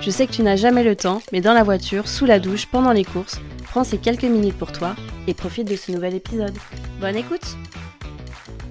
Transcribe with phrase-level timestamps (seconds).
[0.00, 2.66] Je sais que tu n'as jamais le temps, mais dans la voiture, sous la douche,
[2.66, 4.94] pendant les courses, prends ces quelques minutes pour toi
[5.26, 6.56] et profite de ce nouvel épisode.
[7.00, 7.56] Bonne écoute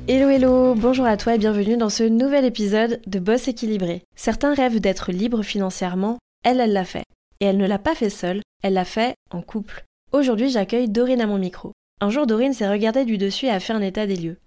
[0.08, 4.03] Hello hello, bonjour à toi et bienvenue dans ce nouvel épisode de Boss équilibré.
[4.16, 7.03] Certains rêvent d'être libres financièrement, elle, elle l'a fait.
[7.39, 9.84] Et elle ne l'a pas fait seule, elle l'a fait en couple.
[10.12, 11.72] Aujourd'hui, j'accueille Dorine à mon micro.
[12.02, 14.38] Un jour, Dorine s'est regardée du dessus et a fait un état des lieux.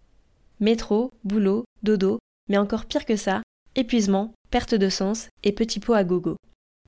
[0.61, 3.43] Métro, boulot, dodo, mais encore pire que ça,
[3.75, 6.37] épuisement, perte de sens et petit pot à gogo.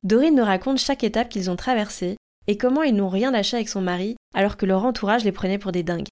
[0.02, 3.68] Dorine nous raconte chaque étape qu'ils ont traversée et comment ils n'ont rien lâché avec
[3.68, 6.08] son mari alors que leur entourage les prenait pour des dingues.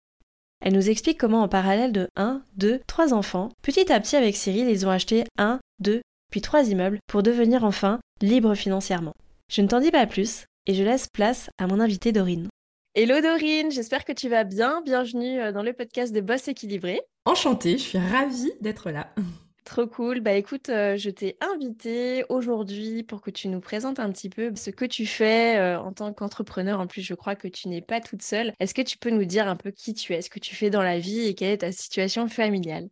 [0.61, 4.37] Elle nous explique comment en parallèle de 1, 2, 3 enfants, petit à petit avec
[4.37, 9.15] Cyril, ils ont acheté 1, 2, puis 3 immeubles pour devenir enfin libres financièrement.
[9.51, 12.49] Je ne t'en dis pas plus et je laisse place à mon invité Dorine.
[12.95, 14.83] Hello Dorine, j'espère que tu vas bien.
[14.85, 17.01] Bienvenue euh, dans le podcast de Boss équilibré.
[17.25, 19.09] Enchantée, je suis ravie d'être là.
[19.69, 20.21] Trop cool.
[20.21, 24.51] Bah écoute, euh, je t'ai invité aujourd'hui pour que tu nous présentes un petit peu
[24.55, 26.81] ce que tu fais euh, en tant qu'entrepreneur.
[26.81, 28.55] En plus, je crois que tu n'es pas toute seule.
[28.61, 30.71] Est-ce que tu peux nous dire un peu qui tu es, ce que tu fais
[30.71, 32.89] dans la vie et quelle est ta situation familiale?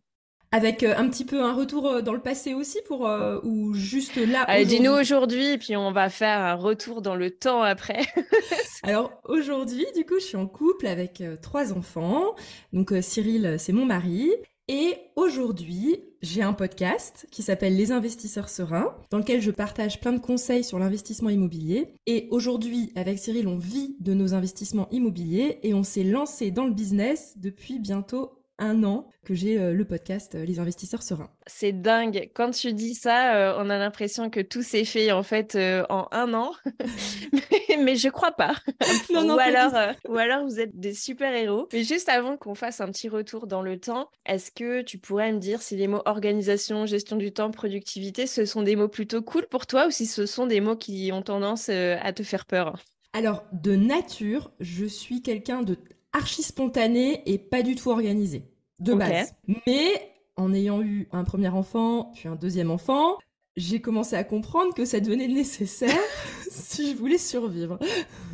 [0.51, 3.09] Avec euh, un petit peu un retour dans le passé aussi pour
[3.41, 7.31] ou juste là Allez, dis-nous aujourd'hui et puis on va faire un retour dans le
[7.31, 8.05] temps après.
[8.83, 12.35] Alors aujourd'hui, du coup, je suis en couple avec trois enfants.
[12.71, 14.29] Donc Cyril, c'est mon mari
[14.67, 20.13] et aujourd'hui, j'ai un podcast qui s'appelle Les investisseurs sereins, dans lequel je partage plein
[20.13, 21.93] de conseils sur l'investissement immobilier.
[22.05, 26.65] Et aujourd'hui, avec Cyril, on vit de nos investissements immobiliers et on s'est lancé dans
[26.65, 31.29] le business depuis bientôt un an que j'ai euh, le podcast euh, Les investisseurs sereins.
[31.47, 32.31] C'est dingue.
[32.33, 35.57] Quand tu dis ça, euh, on a l'impression que tout s'est fait en fait
[35.89, 36.51] en un an,
[37.79, 38.55] mais, je crois pas.
[39.13, 39.73] non, ou, alors,
[40.07, 41.67] ou alors vous êtes des super héros.
[41.73, 45.31] Mais juste avant qu'on fasse un petit retour dans le temps, est-ce que tu pourrais
[45.31, 49.21] me dire si les mots organisation, gestion du temps, productivité, ce sont des mots plutôt
[49.21, 52.45] cool pour toi ou si ce sont des mots qui ont tendance à te faire
[52.45, 52.77] peur?
[53.13, 55.75] Alors, de nature, je suis quelqu'un de
[56.13, 58.43] archi spontané et pas du tout organisé,
[58.79, 59.33] de base.
[59.65, 63.17] Mais en ayant eu un premier enfant, puis un deuxième enfant,
[63.55, 65.99] j'ai commencé à comprendre que ça devenait nécessaire
[66.49, 67.79] si je voulais survivre.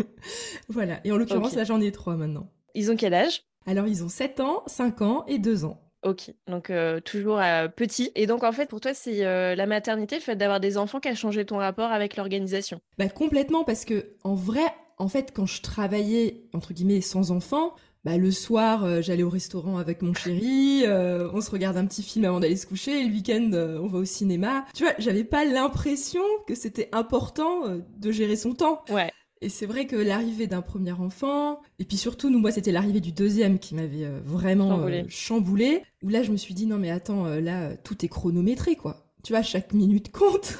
[0.69, 0.99] voilà.
[1.05, 2.49] Et en l'occurrence, là, j'en ai trois maintenant.
[2.75, 3.43] Ils ont quel âge?
[3.65, 5.79] Alors, ils ont 7 ans, 5 ans et 2 ans.
[6.03, 8.11] Ok, donc euh, toujours euh, petit.
[8.15, 10.99] Et donc en fait, pour toi, c'est euh, la maternité, le fait d'avoir des enfants
[10.99, 12.81] qui a changé ton rapport avec l'organisation?
[12.97, 14.65] Bah complètement, parce que en vrai,
[15.03, 17.75] en fait, quand je travaillais, entre guillemets, sans enfant,
[18.05, 21.85] bah, le soir, euh, j'allais au restaurant avec mon chéri, euh, on se regarde un
[21.85, 24.65] petit film avant d'aller se coucher, et le week-end, euh, on va au cinéma.
[24.73, 27.63] Tu vois, j'avais pas l'impression que c'était important
[27.97, 28.81] de gérer son temps.
[28.89, 29.11] Ouais.
[29.41, 33.01] Et c'est vrai que l'arrivée d'un premier enfant, et puis surtout, nous, moi, c'était l'arrivée
[33.01, 35.05] du deuxième qui m'avait vraiment chamboulé.
[35.09, 35.81] chamboulé.
[36.01, 39.05] Où là, je me suis dit, non, mais attends, là, tout est chronométré, quoi.
[39.21, 40.57] Tu vois, chaque minute compte.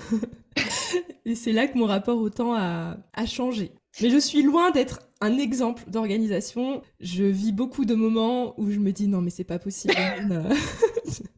[1.25, 3.71] et c'est là que mon rapport au temps a, a changé.
[4.01, 6.81] Mais je suis loin d'être un exemple d'organisation.
[6.99, 9.93] Je vis beaucoup de moments où je me dis non mais c'est pas possible.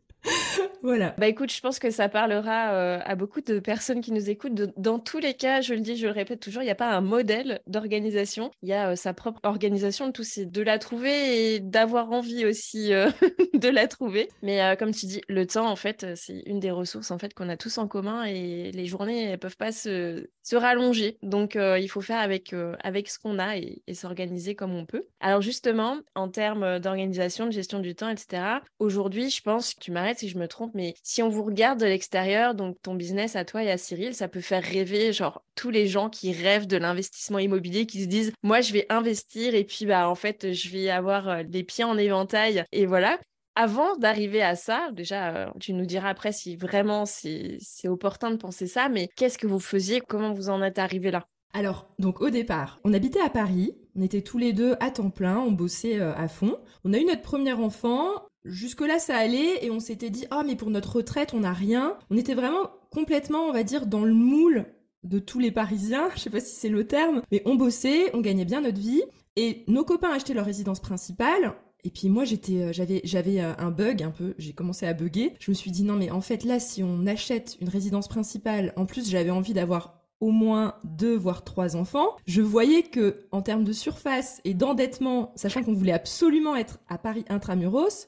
[0.85, 1.15] Voilà.
[1.17, 4.53] Bah écoute, je pense que ça parlera euh, à beaucoup de personnes qui nous écoutent.
[4.77, 6.91] dans tous les cas, je le dis, je le répète toujours, il n'y a pas
[6.91, 8.51] un modèle d'organisation.
[8.61, 10.11] Il y a euh, sa propre organisation.
[10.11, 13.09] tout, c'est de la trouver et d'avoir envie aussi euh,
[13.55, 14.29] de la trouver.
[14.43, 17.49] Mais comme tu dis, le temps, en fait, c'est une des ressources en fait qu'on
[17.49, 21.17] a tous en commun et les journées ne peuvent pas se, se rallonger.
[21.23, 22.53] Donc, il faut faire avec,
[22.83, 25.07] avec ce qu'on a et, et s'organiser comme on peut.
[25.19, 28.43] Alors justement, en termes d'organisation, de gestion du temps, etc.,
[28.77, 31.79] aujourd'hui, je pense, que tu m'arrêtes si je me trompe, mais si on vous regarde
[31.79, 35.43] de l'extérieur, donc ton business à toi et à Cyril, ça peut faire rêver, genre
[35.55, 39.55] tous les gens qui rêvent de l'investissement immobilier, qui se disent, moi je vais investir
[39.55, 43.19] et puis bah en fait je vais avoir euh, les pieds en éventail et voilà.
[43.57, 48.35] Avant d'arriver à ça, déjà, euh, tu nous diras après si vraiment c'est opportun de
[48.35, 50.01] penser ça, mais qu'est-ce que vous faisiez?
[50.01, 51.25] Comment vous en êtes arrivé là?
[51.53, 55.09] Alors, donc au départ, on habitait à Paris, on était tous les deux à temps
[55.09, 56.59] plein, on bossait euh, à fond.
[56.83, 58.09] On a eu notre premier enfant,
[58.45, 61.97] Jusque-là, ça allait et on s'était dit, ah, mais pour notre retraite, on n'a rien.
[62.11, 64.65] On était vraiment complètement, on va dire, dans le moule
[65.03, 68.21] de tous les Parisiens, je sais pas si c'est le terme, mais on bossait, on
[68.21, 69.03] gagnait bien notre vie
[69.35, 71.55] et nos copains achetaient leur résidence principale.
[71.83, 74.93] Et puis moi j'étais euh, j'avais j'avais euh, un bug un peu, j'ai commencé à
[74.93, 75.33] bugger.
[75.39, 78.73] Je me suis dit non mais en fait là si on achète une résidence principale,
[78.75, 83.43] en plus j'avais envie d'avoir au moins deux voire trois enfants, je voyais que en
[83.43, 88.07] termes de surface et d'endettement, sachant qu'on voulait absolument être à Paris intramuros,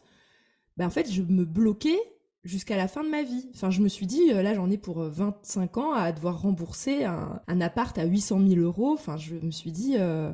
[0.77, 1.99] ben en fait je me bloquais
[2.47, 3.49] jusqu'à la fin de ma vie.
[3.53, 7.03] Enfin, je me suis dit, euh, là, j'en ai pour 25 ans à devoir rembourser
[7.03, 8.93] un, appart à 800 000 euros.
[8.93, 10.31] Enfin, je me suis dit, euh,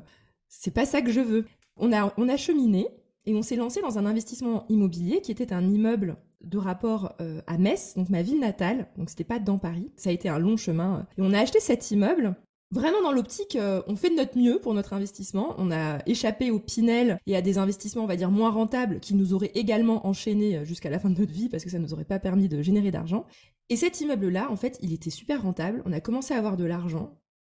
[0.48, 1.45] c'est pas ça que je veux.
[1.75, 2.88] On a, on a cheminé
[3.25, 7.42] et on s'est lancé dans un investissement immobilier qui était un immeuble de rapport euh,
[7.48, 8.88] à Metz, donc ma ville natale.
[8.98, 9.92] Donc, c'était pas dans Paris.
[9.95, 11.07] Ça a été un long chemin.
[11.18, 12.36] Et on a acheté cet immeuble
[12.74, 15.54] Vraiment dans l'optique, euh, on fait de notre mieux pour notre investissement.
[15.60, 19.14] On a échappé au Pinel et à des investissements, on va dire, moins rentables qui
[19.14, 21.94] nous auraient également enchaînés euh, jusqu'à la fin de notre vie parce que ça nous
[21.94, 23.28] aurait pas permis de générer d'argent.
[23.70, 25.84] Et cet immeuble-là, en fait, il était super rentable.
[25.86, 27.16] On a commencé à avoir de l'argent.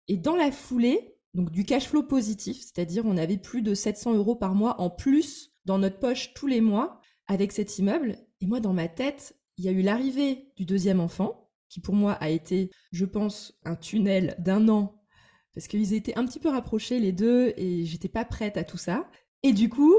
[0.08, 4.14] Et dans la foulée, donc du cash flow positif, c'est-à-dire on avait plus de 700
[4.14, 8.17] euros par mois en plus dans notre poche tous les mois avec cet immeuble.
[8.40, 11.94] Et moi, dans ma tête, il y a eu l'arrivée du deuxième enfant, qui pour
[11.94, 15.03] moi a été, je pense, un tunnel d'un an
[15.54, 18.76] parce qu'ils étaient un petit peu rapprochés les deux et j'étais pas prête à tout
[18.76, 19.08] ça.
[19.42, 19.94] Et du coup,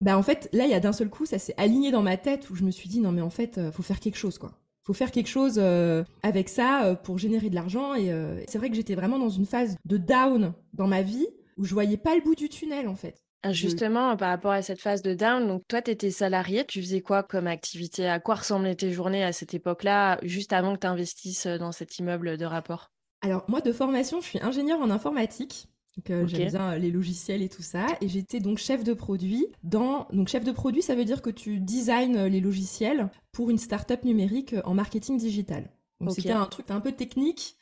[0.00, 2.16] bah en fait, là, il y a d'un seul coup, ça s'est aligné dans ma
[2.16, 4.38] tête où je me suis dit non mais en fait, euh, faut faire quelque chose
[4.38, 4.52] quoi.
[4.82, 8.10] Faut faire quelque chose euh, avec ça euh, pour générer de l'argent et
[8.48, 11.26] c'est vrai que j'étais vraiment dans une phase de down dans ma vie
[11.56, 13.22] où je voyais pas le bout du tunnel en fait.
[13.42, 16.82] Ah, justement, par rapport à cette phase de down, donc toi, tu étais salarié, tu
[16.82, 18.06] faisais quoi comme activité?
[18.06, 21.98] À quoi ressemblaient tes journées à cette époque-là, juste avant que tu investisses dans cet
[21.98, 22.90] immeuble de rapport?
[23.22, 25.68] Alors moi de formation, je suis ingénieure en informatique.
[25.96, 27.86] Donc euh, j'aime bien euh, les logiciels et tout ça.
[28.00, 30.06] Et j'étais donc chef de produit dans...
[30.12, 33.58] Donc chef de produit, ça veut dire que tu designs euh, les logiciels pour une
[33.58, 35.70] start-up numérique en marketing digital.
[36.00, 37.56] Donc c'était un truc un peu technique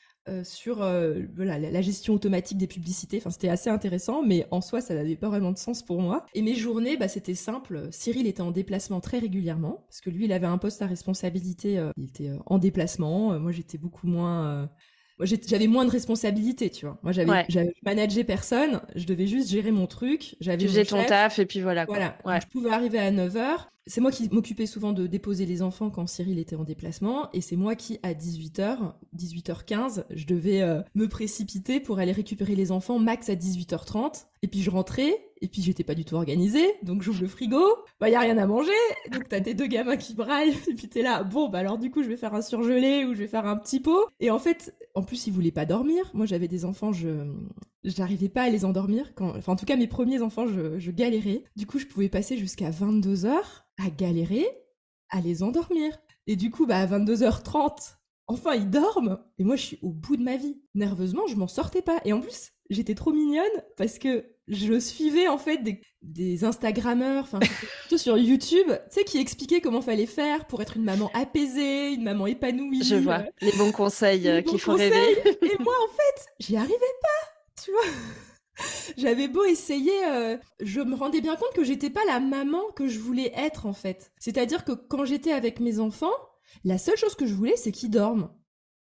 [0.44, 3.16] sur la, gestion automatique des publicités.
[3.16, 6.26] Enfin, c'était assez intéressant, mais en soi, ça n'avait pas vraiment de sens pour moi.
[6.34, 7.88] Et mes journées, bah, c'était simple.
[7.92, 11.82] Cyril était en déplacement très régulièrement, parce que lui, il avait un poste à responsabilité.
[11.96, 13.40] il était en déplacement.
[13.40, 14.68] moi, j'étais beaucoup moins
[15.18, 16.98] moi j'avais moins de responsabilités, tu vois.
[17.02, 21.04] Moi j'avais j'avais managé personne, je devais juste gérer mon truc, j'avais Tu faisais ton
[21.04, 22.40] taf et puis voilà Voilà.
[22.40, 26.06] je pouvais arriver à 9h, c'est moi qui m'occupais souvent de déposer les enfants quand
[26.06, 27.30] Cyril était en déplacement.
[27.32, 32.54] Et c'est moi qui à 18h, 18h15, je devais euh, me précipiter pour aller récupérer
[32.54, 35.24] les enfants max à 18h30 et puis je rentrais.
[35.40, 37.62] Et puis j'étais pas du tout organisée, donc j'ouvre le frigo,
[38.00, 38.72] bah y a rien à manger,
[39.12, 41.92] donc t'as tes deux gamins qui braillent, et puis t'es là, bon bah alors du
[41.92, 44.08] coup je vais faire un surgelé ou je vais faire un petit pot.
[44.18, 46.10] Et en fait, en plus ils voulaient pas dormir.
[46.14, 47.32] Moi j'avais des enfants, je
[47.84, 49.12] j'arrivais pas à les endormir.
[49.18, 51.44] Enfin en tout cas mes premiers enfants, je, je galérais.
[51.56, 53.36] Du coup je pouvais passer jusqu'à 22 h
[53.78, 54.46] à galérer
[55.10, 55.98] à les endormir.
[56.26, 57.96] Et du coup, bah, à 22h30,
[58.26, 59.18] enfin, ils dorment.
[59.38, 60.60] Et moi, je suis au bout de ma vie.
[60.74, 62.00] Nerveusement, je m'en sortais pas.
[62.04, 63.44] Et en plus, j'étais trop mignonne
[63.76, 67.38] parce que je suivais en fait des, des Instagrammeurs, enfin
[67.80, 71.92] plutôt sur YouTube, tu sais, qui expliquaient comment fallait faire pour être une maman apaisée,
[71.92, 72.82] une maman épanouie.
[72.82, 75.18] Je vois les bons conseils euh, qui font rêver.
[75.42, 77.80] Et moi, en fait, j'y arrivais pas, tu vois.
[78.96, 82.88] J'avais beau essayer, euh, je me rendais bien compte que j'étais pas la maman que
[82.88, 84.10] je voulais être en fait.
[84.18, 86.14] C'est-à-dire que quand j'étais avec mes enfants,
[86.64, 88.30] la seule chose que je voulais, c'est qu'ils dorment.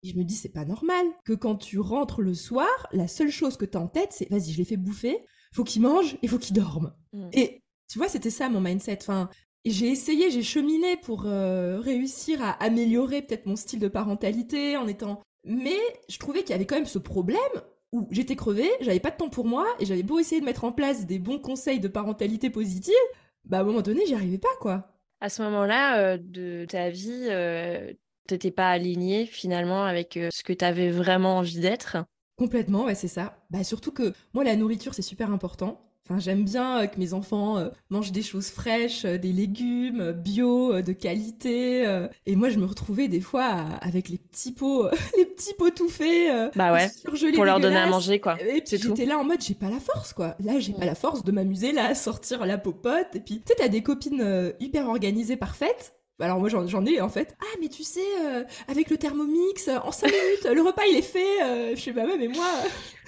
[0.04, 3.32] Et je me dis, c'est pas normal que quand tu rentres le soir, la seule
[3.32, 5.24] chose que t'as en tête, c'est vas-y, je les fais bouffer,
[5.54, 6.94] faut qu'ils mangent et faut qu'ils dorment.
[7.14, 7.30] Mm.
[7.34, 8.98] Et tu vois, c'était ça mon mindset.
[9.02, 9.30] Enfin,
[9.66, 14.88] j'ai essayé, j'ai cheminé pour euh, réussir à améliorer peut-être mon style de parentalité en
[14.88, 15.22] étant.
[15.46, 15.78] Mais
[16.10, 17.40] je trouvais qu'il y avait quand même ce problème
[17.92, 20.64] où j'étais crevée, j'avais pas de temps pour moi et j'avais beau essayer de mettre
[20.64, 22.94] en place des bons conseils de parentalité positive,
[23.46, 24.90] bah à un moment donné, j'y arrivais pas quoi.
[25.22, 27.94] À ce moment-là euh, de ta vie, euh,
[28.28, 31.98] t'étais pas alignée finalement avec ce que tu avais vraiment envie d'être?
[32.36, 33.38] Complètement, ouais, c'est ça.
[33.50, 35.80] Bah surtout que moi la nourriture c'est super important.
[36.06, 40.82] Enfin, j'aime bien euh, que mes enfants euh, mangent des choses fraîches, des légumes bio,
[40.82, 41.86] de qualité.
[42.26, 43.46] et moi, je me retrouvais des fois
[43.80, 46.90] avec les petits pots, les petits pots tout faits, bah ouais,
[47.34, 48.38] pour leur donner à manger, quoi.
[48.42, 50.36] Et puis j'étais là en mode, j'ai pas la force, quoi.
[50.44, 53.16] Là, j'ai pas la force de m'amuser, là, à sortir la popote.
[53.16, 55.94] Et puis, tu sais, t'as des copines hyper organisées, parfaites.
[56.24, 57.36] Alors moi j'en ai en fait.
[57.42, 61.02] Ah mais tu sais, euh, avec le Thermomix, en 5 minutes, le repas il est
[61.02, 61.44] fait.
[61.44, 62.46] Euh, je sais pas, mais moi...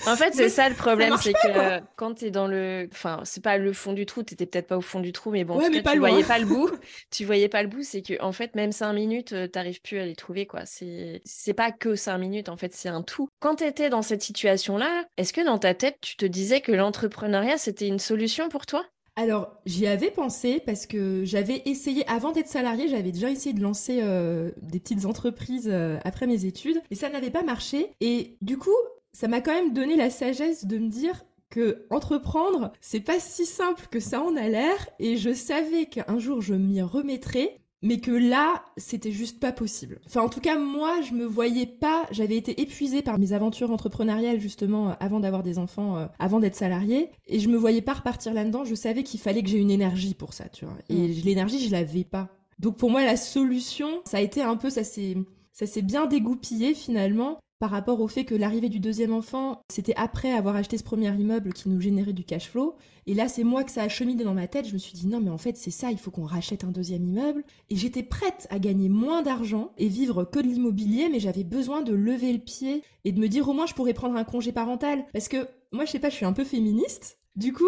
[0.06, 2.90] En fait c'est ça le problème, c'est que quand t'es dans le...
[2.92, 5.46] Enfin c'est pas le fond du trou, t'étais peut-être pas au fond du trou, mais
[5.46, 6.70] bon, tu voyais pas le bout.
[7.12, 10.00] tu voyais pas le bout, c'est que en fait même 5 minutes, euh, t'arrives plus
[10.00, 10.62] à les trouver quoi.
[10.66, 13.30] C'est pas que 5 minutes, en fait c'est un tout.
[13.40, 17.58] Quand t'étais dans cette situation-là, est-ce que dans ta tête tu te disais que l'entrepreneuriat
[17.58, 18.86] c'était une solution pour toi?
[19.18, 23.62] Alors, j'y avais pensé parce que j'avais essayé, avant d'être salarié, j'avais déjà essayé de
[23.62, 27.92] lancer euh, des petites entreprises euh, après mes études, et ça n'avait pas marché.
[28.02, 28.76] Et du coup,
[29.14, 33.46] ça m'a quand même donné la sagesse de me dire que entreprendre, c'est pas si
[33.46, 38.00] simple que ça en a l'air, et je savais qu'un jour je m'y remettrais, mais
[38.00, 40.00] que là, c'était juste pas possible.
[40.08, 43.70] Enfin, en tout cas, moi, je me voyais pas, j'avais été épuisée par mes aventures
[43.70, 47.84] entrepreneuriales, justement, euh, avant d'avoir des enfants, euh, avant d'être salariée, et je me voyais
[47.84, 50.74] pas repartir là-dedans, je savais qu'il fallait que j'ai une énergie pour ça, tu vois.
[50.90, 51.22] Et mm.
[51.26, 52.30] l'énergie, je l'avais pas.
[52.58, 55.16] Donc pour moi, la solution, ça a été un peu, ça s'est,
[55.54, 59.96] ça s'est bien dégoupillé finalement par rapport au fait que l'arrivée du deuxième enfant, c'était
[59.96, 62.76] après avoir acheté ce premier immeuble qui nous générait du cash flow.
[63.08, 64.68] Et là, c'est moi que ça a cheminé dans ma tête.
[64.68, 66.72] Je me suis dit, non, mais en fait, c'est ça, il faut qu'on rachète un
[66.72, 67.44] deuxième immeuble.
[67.70, 71.82] Et j'étais prête à gagner moins d'argent et vivre que de l'immobilier, mais j'avais besoin
[71.82, 74.52] de lever le pied et de me dire, au moins, je pourrais prendre un congé
[74.52, 75.06] parental.
[75.14, 77.20] Parce que moi, je sais pas, je suis un peu féministe.
[77.36, 77.64] Du coup,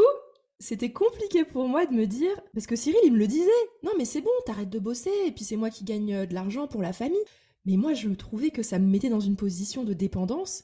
[0.59, 3.49] c'était compliqué pour moi de me dire, parce que Cyril, il me le disait,
[3.83, 6.33] non mais c'est bon, t'arrêtes de bosser, et puis c'est moi qui gagne euh, de
[6.33, 7.19] l'argent pour la famille.
[7.67, 10.63] Mais moi, je trouvais que ça me mettait dans une position de dépendance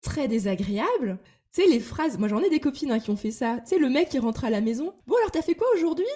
[0.00, 1.18] très désagréable.
[1.52, 3.58] Tu sais, les phrases, moi j'en ai des copines hein, qui ont fait ça.
[3.60, 6.06] Tu sais, le mec qui rentre à la maison, bon alors t'as fait quoi aujourd'hui?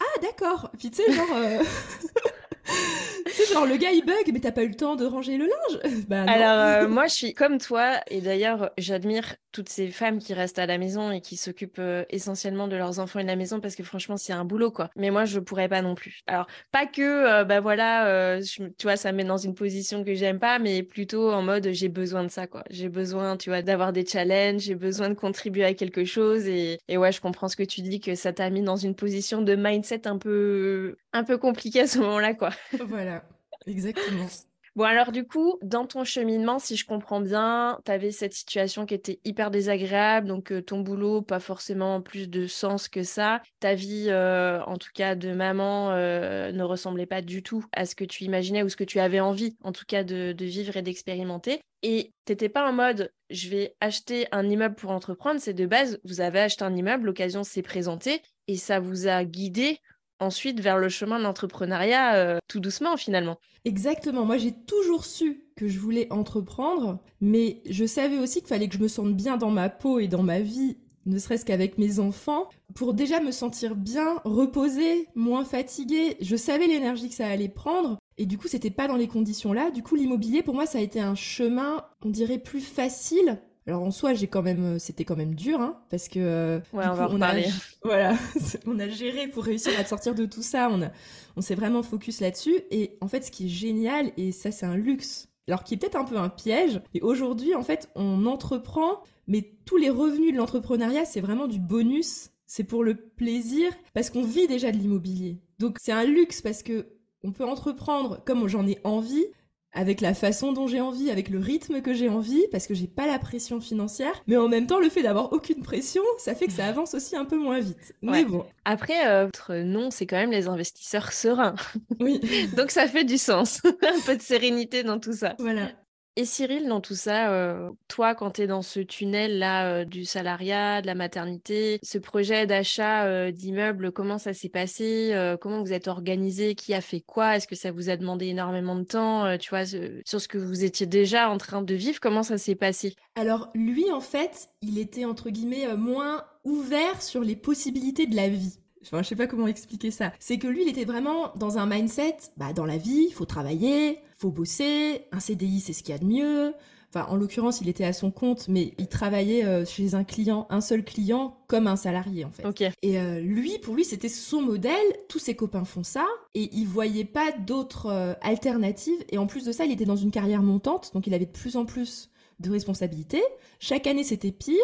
[0.00, 0.70] Ah d'accord.
[0.78, 1.28] Puis tu sais, genre...
[1.34, 1.62] Euh,
[2.64, 5.46] c'est genre le gars il bug, mais t'as pas eu le temps de ranger le
[5.46, 6.04] linge.
[6.08, 10.34] bah, Alors euh, moi je suis comme toi et d'ailleurs j'admire toutes ces femmes qui
[10.34, 13.36] restent à la maison et qui s'occupent euh, essentiellement de leurs enfants et de la
[13.36, 14.90] maison parce que franchement c'est un boulot quoi.
[14.96, 16.20] Mais moi je pourrais pas non plus.
[16.26, 20.14] Alors pas que euh, bah voilà tu vois ça me met dans une position que
[20.14, 22.64] j'aime pas mais plutôt en mode j'ai besoin de ça quoi.
[22.70, 26.78] J'ai besoin tu vois d'avoir des challenges, j'ai besoin de contribuer à quelque chose et,
[26.88, 29.42] et ouais je comprends ce que tu dis que ça t'a mis dans une position
[29.42, 32.51] de mindset un peu un peu compliquée à ce moment-là quoi.
[32.86, 33.24] Voilà.
[33.66, 34.26] Exactement.
[34.74, 38.86] Bon, alors du coup, dans ton cheminement, si je comprends bien, tu avais cette situation
[38.86, 43.42] qui était hyper désagréable, donc euh, ton boulot, pas forcément plus de sens que ça.
[43.60, 47.84] Ta vie, euh, en tout cas de maman, euh, ne ressemblait pas du tout à
[47.84, 50.44] ce que tu imaginais ou ce que tu avais envie, en tout cas, de, de
[50.46, 51.60] vivre et d'expérimenter.
[51.82, 56.00] Et t'étais pas en mode, je vais acheter un immeuble pour entreprendre, c'est de base,
[56.04, 59.80] vous avez acheté un immeuble, l'occasion s'est présentée, et ça vous a guidé
[60.22, 63.38] ensuite vers le chemin d'entrepreneuriat euh, tout doucement finalement.
[63.64, 68.68] Exactement, moi j'ai toujours su que je voulais entreprendre, mais je savais aussi qu'il fallait
[68.68, 71.78] que je me sente bien dans ma peau et dans ma vie, ne serait-ce qu'avec
[71.78, 76.16] mes enfants, pour déjà me sentir bien, reposée, moins fatiguée.
[76.20, 79.52] Je savais l'énergie que ça allait prendre, et du coup c'était pas dans les conditions
[79.52, 79.70] là.
[79.70, 83.82] Du coup l'immobilier pour moi ça a été un chemin, on dirait plus facile alors
[83.82, 86.84] en soi, j'ai quand même, euh, c'était quand même dur, hein, parce que euh, ouais,
[86.86, 87.46] on va en parler.
[87.84, 88.16] voilà,
[88.66, 90.68] on a géré pour réussir à sortir de tout ça.
[90.70, 90.90] On a,
[91.36, 92.60] on s'est vraiment focus là-dessus.
[92.70, 95.76] Et en fait, ce qui est génial, et ça c'est un luxe, alors qui est
[95.76, 96.80] peut-être un peu un piège.
[96.94, 101.60] Et aujourd'hui, en fait, on entreprend, mais tous les revenus de l'entrepreneuriat, c'est vraiment du
[101.60, 102.30] bonus.
[102.46, 105.38] C'est pour le plaisir, parce qu'on vit déjà de l'immobilier.
[105.58, 106.88] Donc c'est un luxe parce que
[107.24, 109.24] on peut entreprendre comme j'en ai envie,
[109.72, 112.86] avec la façon dont j'ai envie, avec le rythme que j'ai envie, parce que j'ai
[112.86, 114.22] pas la pression financière.
[114.26, 117.16] Mais en même temps, le fait d'avoir aucune pression, ça fait que ça avance aussi
[117.16, 117.94] un peu moins vite.
[118.02, 118.44] Mais bon.
[118.64, 121.54] Après, euh, votre nom, c'est quand même les investisseurs sereins.
[122.00, 122.20] Oui.
[122.56, 123.60] Donc ça fait du sens.
[123.64, 125.34] un peu de sérénité dans tout ça.
[125.38, 125.68] Voilà.
[126.14, 130.04] Et Cyril, dans tout ça, euh, toi, quand tu es dans ce tunnel-là euh, du
[130.04, 135.72] salariat, de la maternité, ce projet d'achat euh, d'immeubles, comment ça s'est passé Comment vous
[135.72, 137.36] êtes organisé Qui a fait quoi?
[137.36, 140.64] Est-ce que ça vous a demandé énormément de temps Tu vois, sur ce que vous
[140.64, 142.94] étiez déjà en train de vivre, comment ça s'est passé?
[143.14, 148.28] Alors, lui, en fait, il était, entre guillemets, moins ouvert sur les possibilités de la
[148.28, 148.58] vie.
[148.82, 150.12] Enfin, je sais pas comment expliquer ça.
[150.18, 153.24] C'est que lui, il était vraiment dans un mindset, bah, dans la vie, il faut
[153.24, 156.54] travailler, faut bosser, un CDI, c'est ce qu'il y a de mieux.
[156.94, 160.46] Enfin, en l'occurrence, il était à son compte, mais il travaillait euh, chez un client,
[160.50, 162.44] un seul client, comme un salarié, en fait.
[162.82, 164.76] Et euh, lui, pour lui, c'était son modèle.
[165.08, 169.02] Tous ses copains font ça, et il voyait pas d'autres euh, alternatives.
[169.10, 171.30] Et en plus de ça, il était dans une carrière montante, donc il avait de
[171.30, 172.10] plus en plus
[172.40, 173.22] de responsabilités.
[173.58, 174.58] Chaque année, c'était pire.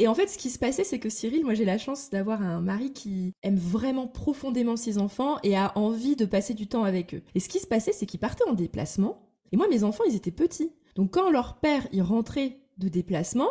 [0.00, 2.40] Et en fait, ce qui se passait, c'est que Cyril, moi j'ai la chance d'avoir
[2.40, 6.84] un mari qui aime vraiment profondément ses enfants et a envie de passer du temps
[6.84, 7.22] avec eux.
[7.34, 9.28] Et ce qui se passait, c'est qu'ils partaient en déplacement.
[9.52, 10.72] Et moi, mes enfants, ils étaient petits.
[10.94, 13.50] Donc quand leur père, il rentrait de déplacement,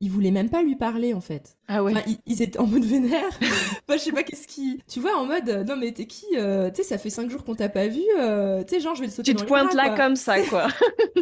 [0.00, 1.56] ils voulaient même pas lui parler en fait.
[1.66, 1.94] Ah ouais.
[2.26, 3.28] ils, étaient en mode vénère.
[3.40, 4.80] enfin, je sais pas qu'est-ce qui.
[4.88, 7.44] Tu vois, en mode non mais t'es qui euh, Tu sais, ça fait cinq jours
[7.44, 8.02] qu'on t'a pas vu.
[8.18, 10.68] Euh, tu sais, genre je vais te sauter Tu te pointes là comme ça quoi.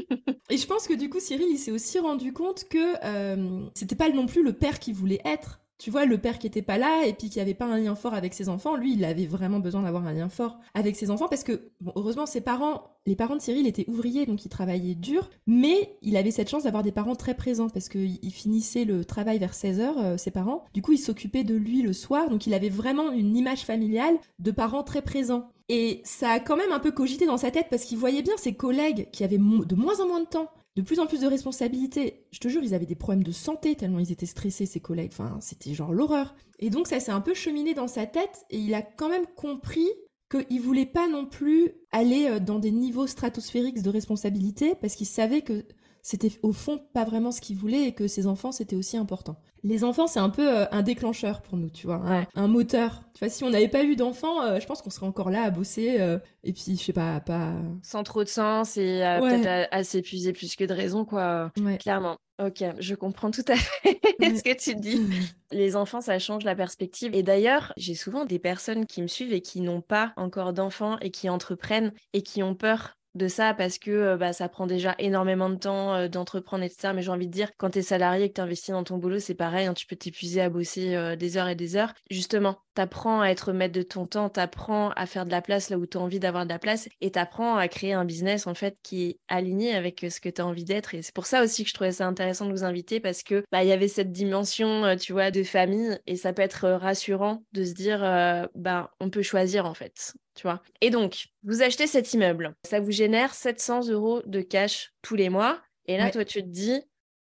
[0.50, 3.97] Et je pense que du coup, Cyril, il s'est aussi rendu compte que euh, c'était
[3.97, 5.61] pas non plus le père qui voulait être.
[5.78, 7.95] Tu vois, le père qui était pas là et puis qui avait pas un lien
[7.95, 11.11] fort avec ses enfants, lui, il avait vraiment besoin d'avoir un lien fort avec ses
[11.11, 14.95] enfants parce que, heureusement, ses parents, les parents de Cyril étaient ouvriers, donc ils travaillaient
[14.95, 19.04] dur, mais il avait cette chance d'avoir des parents très présents parce qu'il finissait le
[19.04, 20.64] travail vers 16h, euh, ses parents.
[20.73, 24.16] Du coup, il s'occupait de lui le soir, donc il avait vraiment une image familiale
[24.38, 25.50] de parents très présents.
[25.68, 28.37] Et ça a quand même un peu cogité dans sa tête parce qu'il voyait bien
[28.37, 31.26] ses collègues qui avaient de moins en moins de temps, de plus en plus de
[31.26, 32.26] responsabilités.
[32.30, 35.11] Je te jure, ils avaient des problèmes de santé tellement ils étaient stressés, ses collègues.
[35.12, 36.35] Enfin, c'était genre l'horreur.
[36.59, 39.26] Et donc ça s'est un peu cheminé dans sa tête et il a quand même
[39.35, 39.88] compris
[40.30, 45.06] qu'il voulait pas non plus aller euh, dans des niveaux stratosphériques de responsabilité parce qu'il
[45.06, 45.64] savait que
[46.07, 49.41] c'était au fond pas vraiment ce qu'il voulait et que ses enfants c'était aussi important.
[49.65, 52.01] Les enfants c'est un peu euh, un déclencheur pour nous, tu vois,
[52.37, 53.03] un, moteur.
[53.15, 55.43] Tu vois, si on n'avait pas eu d'enfants, euh, je pense qu'on serait encore là
[55.43, 55.99] à bosser
[56.45, 60.55] et puis je sais pas, pas sans trop de sens et peut-être à, s'épuiser plus
[60.55, 61.51] que de raison quoi.
[61.81, 62.19] Clairement.
[62.39, 65.01] Ok, je comprends tout à fait ce que tu dis.
[65.51, 67.15] Les enfants, ça change la perspective.
[67.15, 70.99] Et d'ailleurs, j'ai souvent des personnes qui me suivent et qui n'ont pas encore d'enfants
[71.01, 74.66] et qui entreprennent et qui ont peur de ça parce que euh, bah, ça prend
[74.66, 76.92] déjà énormément de temps euh, d'entreprendre, etc.
[76.94, 78.99] Mais j'ai envie de dire, quand tu es salarié et que tu investis dans ton
[78.99, 81.94] boulot, c'est pareil, hein, tu peux t'épuiser à bosser euh, des heures et des heures.
[82.11, 85.42] Justement, tu apprends à être maître de ton temps, tu apprends à faire de la
[85.42, 87.92] place là où tu as envie d'avoir de la place et tu apprends à créer
[87.92, 90.95] un business en fait qui est aligné avec ce que tu as envie d'être.
[90.95, 93.42] Et c'est pour ça aussi que je trouvais ça intéressant de vous inviter parce que
[93.50, 97.42] bah, il y avait cette dimension, tu vois, de famille et ça peut être rassurant
[97.52, 98.00] de se dire,
[98.54, 100.62] bah, on peut choisir en fait tu vois.
[100.83, 105.30] Et donc, vous achetez cet immeuble, ça vous génère 700 euros de cash tous les
[105.30, 105.61] mois.
[105.87, 106.83] Et là, toi, tu te dis,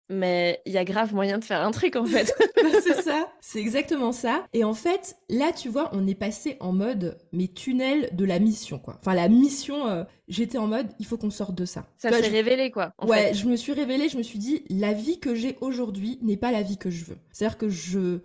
[0.10, 2.34] mais il y a grave moyen de faire un truc en fait.
[2.64, 4.46] Bah, c'est ça, c'est exactement ça.
[4.54, 8.40] Et en fait, là, tu vois, on est passé en mode mes tunnels de la
[8.40, 8.96] mission, quoi.
[9.02, 11.86] Enfin, la mission, euh, j'étais en mode, il faut qu'on sorte de ça.
[11.98, 12.94] Ça s'est révélé, quoi.
[13.02, 16.38] ouais, je me suis révélée, je me suis dit, la vie que j'ai aujourd'hui n'est
[16.38, 17.18] pas la vie que je veux.
[17.34, 18.20] C'est-à-dire que je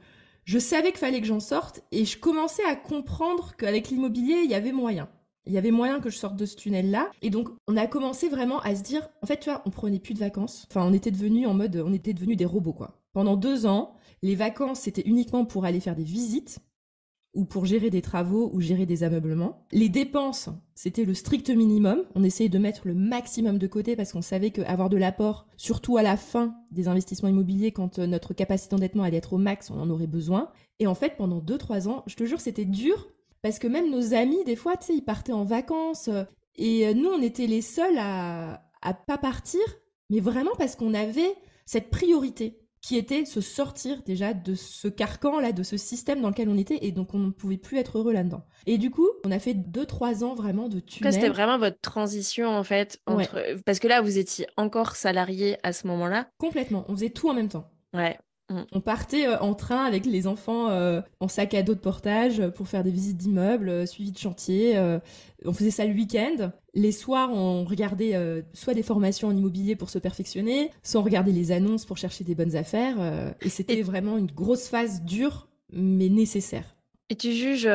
[0.48, 4.50] je savais qu'il fallait que j'en sorte et je commençais à comprendre qu'avec l'immobilier, il
[4.50, 5.10] y avait moyen.
[5.48, 7.10] Il y avait moyen que je sorte de ce tunnel-là.
[7.22, 9.98] Et donc, on a commencé vraiment à se dire, en fait, tu vois, on prenait
[9.98, 10.66] plus de vacances.
[10.70, 13.00] Enfin, on était devenus en mode, on était devenus des robots, quoi.
[13.14, 16.58] Pendant deux ans, les vacances, c'était uniquement pour aller faire des visites
[17.34, 19.66] ou pour gérer des travaux ou gérer des ameublements.
[19.72, 22.02] Les dépenses, c'était le strict minimum.
[22.14, 25.96] On essayait de mettre le maximum de côté parce qu'on savait qu'avoir de l'apport, surtout
[25.96, 29.70] à la fin des investissements immobiliers, quand euh, notre capacité d'endettement allait être au max,
[29.70, 30.50] on en aurait besoin.
[30.78, 33.08] Et en fait, pendant 2-3 ans, je te jure, c'était dur
[33.42, 36.24] parce que même nos amis, des fois, tu sais, ils partaient en vacances euh,
[36.56, 39.60] et euh, nous, on était les seuls à, à pas partir,
[40.10, 41.34] mais vraiment parce qu'on avait
[41.66, 46.28] cette priorité qui était se sortir déjà de ce carcan là, de ce système dans
[46.28, 48.44] lequel on était, et donc on ne pouvait plus être heureux là-dedans.
[48.66, 51.12] Et du coup, on a fait 2-3 ans vraiment de tunnel.
[51.12, 53.60] C'était vraiment votre transition en fait, entre...
[53.64, 56.28] parce que là, vous étiez encore salarié à ce moment-là.
[56.38, 57.68] Complètement, on faisait tout en même temps.
[57.94, 58.18] Ouais.
[58.50, 58.62] Mm.
[58.72, 62.46] On partait euh, en train avec les enfants euh, en sac à dos de portage
[62.50, 64.78] pour faire des visites d'immeubles, euh, suivi de chantier.
[65.44, 66.50] on faisait ça le week-end.
[66.74, 68.14] Les soirs, on regardait
[68.52, 72.24] soit des formations en immobilier pour se perfectionner, soit on regardait les annonces pour chercher
[72.24, 72.96] des bonnes affaires.
[73.40, 76.76] et c'était vraiment une grosse phase dure, mais nécessaire.
[77.10, 77.68] Et tu juges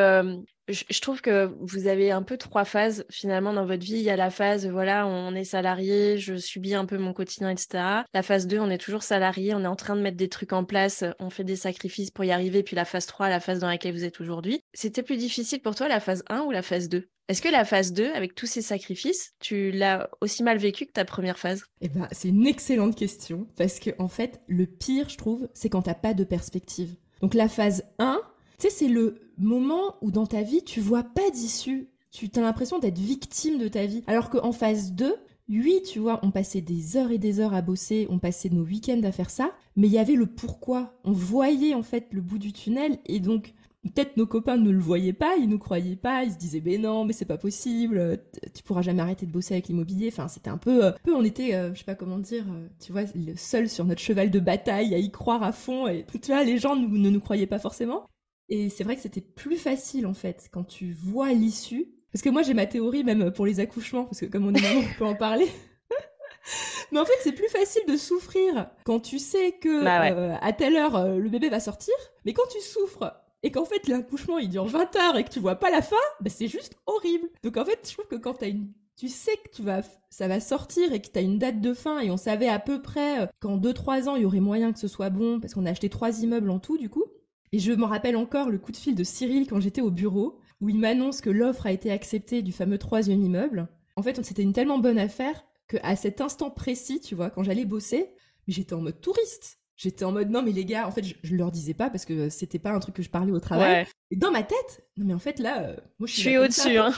[0.70, 3.96] je, trouve que vous avez un peu trois phases finalement dans votre vie.
[3.96, 7.50] Il y a la phase, voilà, on est salarié, je subis un peu mon quotidien,
[7.50, 7.84] etc.
[8.14, 10.54] La phase 2, on est toujours salarié, on est en train de mettre des trucs
[10.54, 12.64] en place, on fait des sacrifices pour y arriver.
[12.64, 14.62] Puis la phase 3, la phase dans laquelle vous êtes aujourd'hui.
[14.74, 17.64] C'était plus difficile pour toi la phase 1 ou la phase 2 est-ce que la
[17.64, 21.64] phase 2, avec tous ces sacrifices, tu l'as aussi mal vécu que ta première phase?
[21.80, 25.70] Eh ben, c'est une excellente question parce que en fait, le pire, je trouve, c'est
[25.70, 26.98] quand t'as pas de perspective.
[27.22, 28.33] Donc la phase 1, tu
[28.70, 31.90] c'est le moment où dans ta vie, tu vois pas d'issue.
[32.12, 34.04] Tu as l'impression d'être victime de ta vie.
[34.08, 35.16] Alors qu'en phase 2,
[35.50, 38.64] oui, tu vois, on passait des heures et des heures à bosser, on passait nos
[38.64, 40.94] week-ends à faire ça, mais il y avait le pourquoi.
[41.04, 44.80] On voyait en fait le bout du tunnel et donc peut-être nos copains ne le
[44.80, 48.18] voyaient pas, ils nous croyaient pas, ils se disaient mais non, mais c'est pas possible,
[48.54, 50.08] tu pourras jamais arrêter de bosser avec l'immobilier.
[50.12, 52.68] Enfin, c'était un peu, euh, peu on était, euh, je sais pas comment dire, euh,
[52.80, 56.06] tu vois, le seul sur notre cheval de bataille à y croire à fond et
[56.22, 58.08] tu vois, les gens ne nous croyaient pas forcément.
[58.50, 61.88] Et c'est vrai que c'était plus facile en fait quand tu vois l'issue.
[62.12, 64.62] Parce que moi j'ai ma théorie même pour les accouchements, parce que comme on est
[64.62, 65.48] maman, on peut en parler.
[66.92, 70.54] Mais en fait, c'est plus facile de souffrir quand tu sais que bah euh, à
[70.54, 71.94] telle heure euh, le bébé va sortir.
[72.26, 75.40] Mais quand tu souffres et qu'en fait l'accouchement il dure 20 heures et que tu
[75.40, 77.30] vois pas la fin, bah, c'est juste horrible.
[77.44, 80.40] Donc en fait, je trouve que quand une tu sais que tu vas, ça va
[80.40, 83.22] sortir et que tu as une date de fin et on savait à peu près
[83.22, 85.72] euh, qu'en 2-3 ans il y aurait moyen que ce soit bon parce qu'on a
[85.72, 87.06] acheté trois immeubles en tout du coup.
[87.54, 90.40] Et je me rappelle encore le coup de fil de Cyril quand j'étais au bureau,
[90.60, 93.68] où il m'annonce que l'offre a été acceptée du fameux troisième immeuble.
[93.96, 97.66] En fait, c'était une tellement bonne affaire qu'à cet instant précis, tu vois, quand j'allais
[97.66, 98.10] bosser,
[98.48, 99.60] j'étais en mode touriste.
[99.84, 102.06] J'étais en mode non mais les gars, en fait je, je leur disais pas parce
[102.06, 103.86] que c'était pas un truc que je parlais au travail.
[104.12, 106.78] Et dans ma tête, non mais en fait là, euh, moi je suis, au-dessus.
[106.78, 106.94] Hein.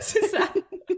[0.00, 0.48] c'est ça.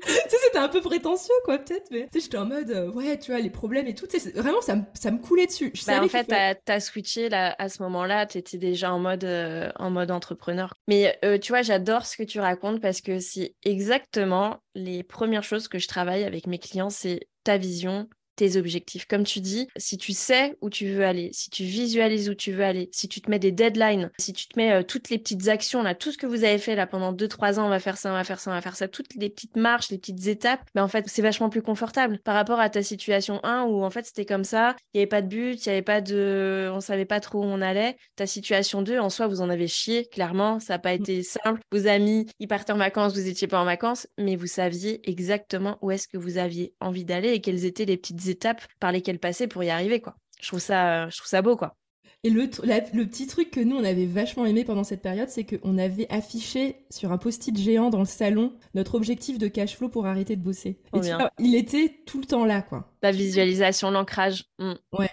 [0.07, 2.91] tu sais, c'était un peu prétentieux, quoi, peut-être, mais tu sais, j'étais en mode, euh,
[2.93, 5.71] ouais, tu vois, les problèmes et tout, vraiment, ça me, ça me coulait dessus.
[5.75, 9.25] Je bah, en fait, t'as as switché là, à ce moment-là, t'étais déjà en mode,
[9.25, 10.75] euh, en mode entrepreneur.
[10.89, 15.45] Mais euh, tu vois, j'adore ce que tu racontes parce que c'est exactement les premières
[15.45, 19.07] choses que je travaille avec mes clients, c'est ta vision, tes objectifs.
[19.07, 22.53] Comme tu dis, si tu sais où tu veux aller, si tu visualises où tu
[22.53, 25.19] veux aller, si tu te mets des deadlines, si tu te mets euh, toutes les
[25.19, 27.79] petites actions, là, tout ce que vous avez fait là pendant 2-3 ans, on va
[27.79, 29.99] faire ça, on va faire ça, on va faire ça, toutes les petites marches, les
[29.99, 33.65] petites étapes, ben, en fait, c'est vachement plus confortable par rapport à ta situation 1
[33.65, 35.83] où en fait c'était comme ça, il n'y avait pas de but, il n'y avait
[35.83, 36.71] pas de.
[36.73, 37.97] On savait pas trop où on allait.
[38.17, 41.01] Ta situation 2, en soi, vous en avez chié, clairement, ça n'a pas mm.
[41.01, 41.61] été simple.
[41.71, 45.79] Vos amis, ils partaient en vacances, vous étiez pas en vacances, mais vous saviez exactement
[45.83, 49.19] où est-ce que vous aviez envie d'aller et quelles étaient les petites étapes par lesquelles
[49.19, 50.17] passer pour y arriver, quoi.
[50.41, 51.77] Je trouve ça, je trouve ça beau, quoi.
[52.25, 55.45] Et le, le, petit truc que nous, on avait vachement aimé pendant cette période, c'est
[55.45, 59.89] qu'on avait affiché sur un post-it géant dans le salon notre objectif de cash flow
[59.89, 60.79] pour arrêter de bosser.
[60.95, 62.93] Et tu vois, il était tout le temps là, quoi.
[63.03, 64.45] La visualisation, l'ancrage.
[64.61, 64.75] Mm.
[64.93, 65.11] Ouais.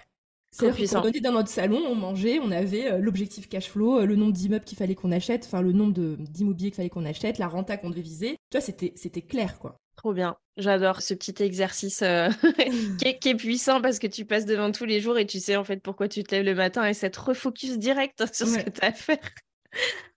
[0.52, 4.06] C'est-à-dire qu'on était dans notre salon, on mangeait, on avait euh, l'objectif cash flow, euh,
[4.06, 7.38] le nombre d'immeubles qu'il fallait qu'on achète, enfin le nombre d'immobilier qu'il fallait qu'on achète,
[7.38, 8.36] la renta qu'on devait viser.
[8.50, 9.78] Tu vois, c'était clair, quoi.
[10.00, 10.38] Trop bien.
[10.56, 12.30] J'adore ce petit exercice euh,
[12.98, 15.64] qui, est, puissant parce que tu passes devant tous les jours et tu sais en
[15.64, 18.80] fait pourquoi tu te lèves le matin et cette refocus direct sur ce que tu
[18.80, 19.18] as à faire.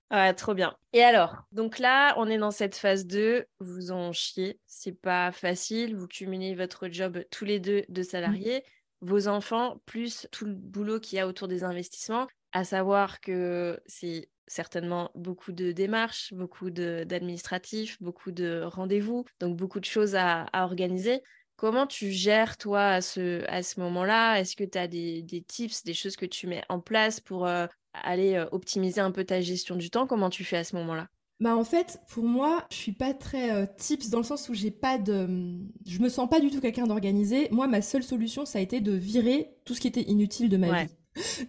[0.10, 0.74] ouais, trop bien.
[0.93, 3.43] Et alors, donc là, on est dans cette phase 2.
[3.60, 4.58] Vous en chiez.
[4.67, 5.98] C'est pas facile.
[5.98, 8.63] Vous cumulez votre job tous les deux de salariés,
[9.02, 12.28] vos enfants, plus tout le boulot qu'il y a autour des investissements.
[12.54, 19.79] À savoir que c'est certainement beaucoup de démarches, beaucoup d'administratifs, beaucoup de rendez-vous, donc beaucoup
[19.79, 21.21] de choses à, organiser.
[21.56, 24.39] Comment tu gères, toi, à ce, à ce moment-là?
[24.39, 27.67] Est-ce que tu as des, tips, des choses que tu mets en place pour euh,
[27.93, 30.08] aller euh, optimiser un peu ta gestion du temps?
[30.08, 31.08] Comment tu fais à ce moment-là?
[31.39, 34.53] Bah en fait, pour moi, je suis pas très euh, tips dans le sens où
[34.53, 35.27] j'ai pas de,
[35.86, 37.49] je me sens pas du tout quelqu'un d'organisé.
[37.51, 40.58] Moi, ma seule solution, ça a été de virer tout ce qui était inutile de
[40.58, 40.91] ma vie.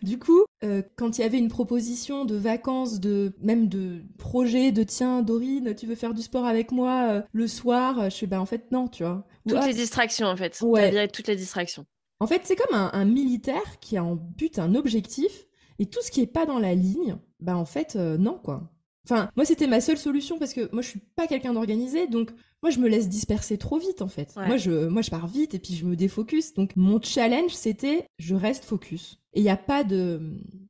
[0.02, 4.72] Du coup, euh, quand il y avait une proposition de vacances, de même de projet,
[4.72, 8.16] de tiens, Dorine, tu veux faire du sport avec moi euh, le soir, euh, je
[8.16, 9.26] fais bah en fait non, tu vois.
[9.48, 10.58] Toutes les distractions en fait.
[10.62, 11.08] Ouais.
[11.08, 11.86] toutes les distractions.
[12.20, 15.46] En fait, c'est comme un, militaire qui a en but un objectif
[15.78, 18.70] et tout ce qui est pas dans la ligne, bah en fait non quoi.
[19.04, 22.30] Enfin, moi, c'était ma seule solution parce que moi, je suis pas quelqu'un d'organisé, donc
[22.62, 24.34] moi, je me laisse disperser trop vite, en fait.
[24.36, 26.54] Moi, je, moi, je pars vite et puis je me défocus.
[26.54, 29.20] Donc, mon challenge, c'était je reste focus.
[29.34, 30.22] Et il n'y a pas de,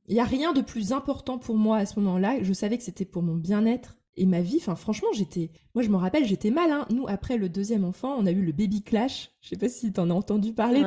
[0.09, 2.43] il y a rien de plus important pour moi à ce moment-là.
[2.43, 4.57] Je savais que c'était pour mon bien-être et ma vie.
[4.57, 6.73] Enfin, franchement, j'étais, moi, je me rappelle, j'étais mal.
[6.73, 6.87] Hein.
[6.91, 9.31] Nous, après le deuxième enfant, on a eu le baby clash.
[9.41, 10.83] Je sais pas si tu en as entendu parler.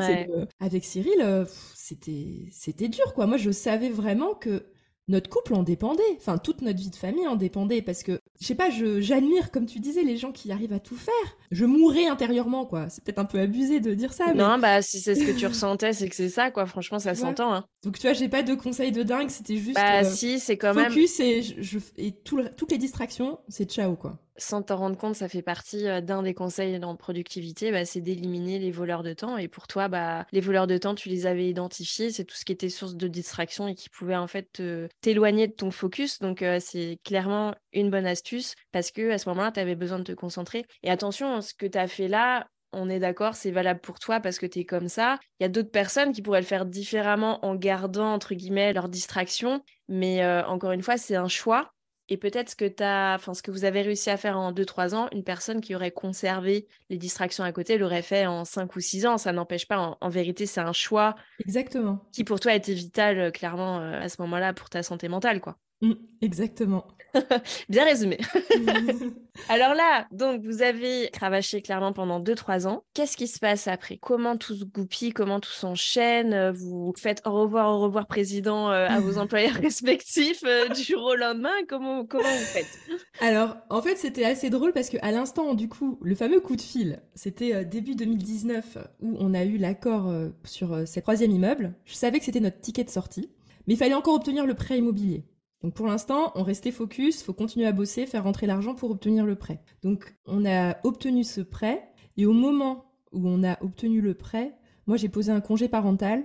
[0.59, 3.27] Avec Cyril, euh, c'était, c'était dur, quoi.
[3.27, 4.65] Moi, je savais vraiment que
[5.07, 6.03] notre couple en dépendait.
[6.17, 9.65] Enfin, toute notre vie de famille en dépendait parce que, je sais pas, j'admire, comme
[9.65, 11.13] tu disais, les gens qui arrivent à tout faire.
[11.51, 12.89] Je mourrais intérieurement, quoi.
[12.89, 14.33] C'est peut-être un peu abusé de dire ça.
[14.33, 16.65] Non, bah, si c'est ce que tu ressentais, c'est que c'est ça, quoi.
[16.65, 17.53] Franchement, ça s'entend.
[17.53, 17.65] Hein.
[17.83, 19.75] Donc, tu vois, j'ai pas de conseils de dingue, c'était juste.
[19.75, 20.91] Bah, euh, si, c'est quand même.
[20.91, 25.27] Focus et, je, et toutes les distractions, c'est ciao, quoi sans t'en rendre compte, ça
[25.27, 29.37] fait partie d'un des conseils dans productivité, bah, c'est d'éliminer les voleurs de temps.
[29.37, 32.45] Et pour toi, bah, les voleurs de temps, tu les avais identifiés, c'est tout ce
[32.45, 34.61] qui était source de distraction et qui pouvait en fait
[35.01, 36.19] t'éloigner de ton focus.
[36.19, 40.03] Donc c'est clairement une bonne astuce parce que à ce moment-là, tu avais besoin de
[40.03, 40.65] te concentrer.
[40.83, 44.19] Et attention, ce que tu as fait là, on est d'accord, c'est valable pour toi
[44.19, 45.19] parce que tu es comme ça.
[45.39, 48.89] Il y a d'autres personnes qui pourraient le faire différemment en gardant, entre guillemets, leur
[48.89, 49.63] distraction.
[49.87, 51.71] Mais encore une fois, c'est un choix.
[52.09, 54.95] Et peut-être ce que as, enfin ce que vous avez réussi à faire en 2-3
[54.95, 58.79] ans, une personne qui aurait conservé les distractions à côté l'aurait fait en 5 ou
[58.79, 59.17] 6 ans.
[59.17, 61.15] Ça n'empêche pas, en, vérité, c'est un choix.
[61.39, 62.05] Exactement.
[62.13, 65.41] Qui pour toi était vital, euh, clairement, euh, à ce moment-là, pour ta santé mentale,
[65.41, 65.57] quoi.
[65.81, 66.87] Mmh, exactement.
[67.69, 68.17] Bien résumé.
[69.49, 72.83] Alors là, donc vous avez cravaché clairement pendant 2-3 ans.
[72.93, 73.97] Qu'est-ce qui se passe après?
[73.97, 75.13] Comment tout se goupille?
[75.13, 76.49] Comment tout s'enchaîne?
[76.51, 81.03] Vous faites au revoir, au revoir président euh, à vos employeurs respectifs euh, du jour
[81.03, 81.53] au lendemain?
[81.67, 82.79] Comment, comment vous faites?
[83.21, 86.61] Alors en fait c'était assez drôle parce qu'à l'instant du coup, le fameux coup de
[86.61, 90.11] fil, c'était euh, début 2019 où on a eu l'accord
[90.43, 91.73] sur ce troisième immeuble.
[91.85, 93.29] Je savais que c'était notre ticket de sortie,
[93.67, 95.23] mais il fallait encore obtenir le prêt immobilier.
[95.63, 99.25] Donc pour l'instant, on restait focus, faut continuer à bosser, faire rentrer l'argent pour obtenir
[99.25, 99.61] le prêt.
[99.81, 104.53] Donc on a obtenu ce prêt et au moment où on a obtenu le prêt,
[104.85, 106.23] moi j'ai posé un congé parental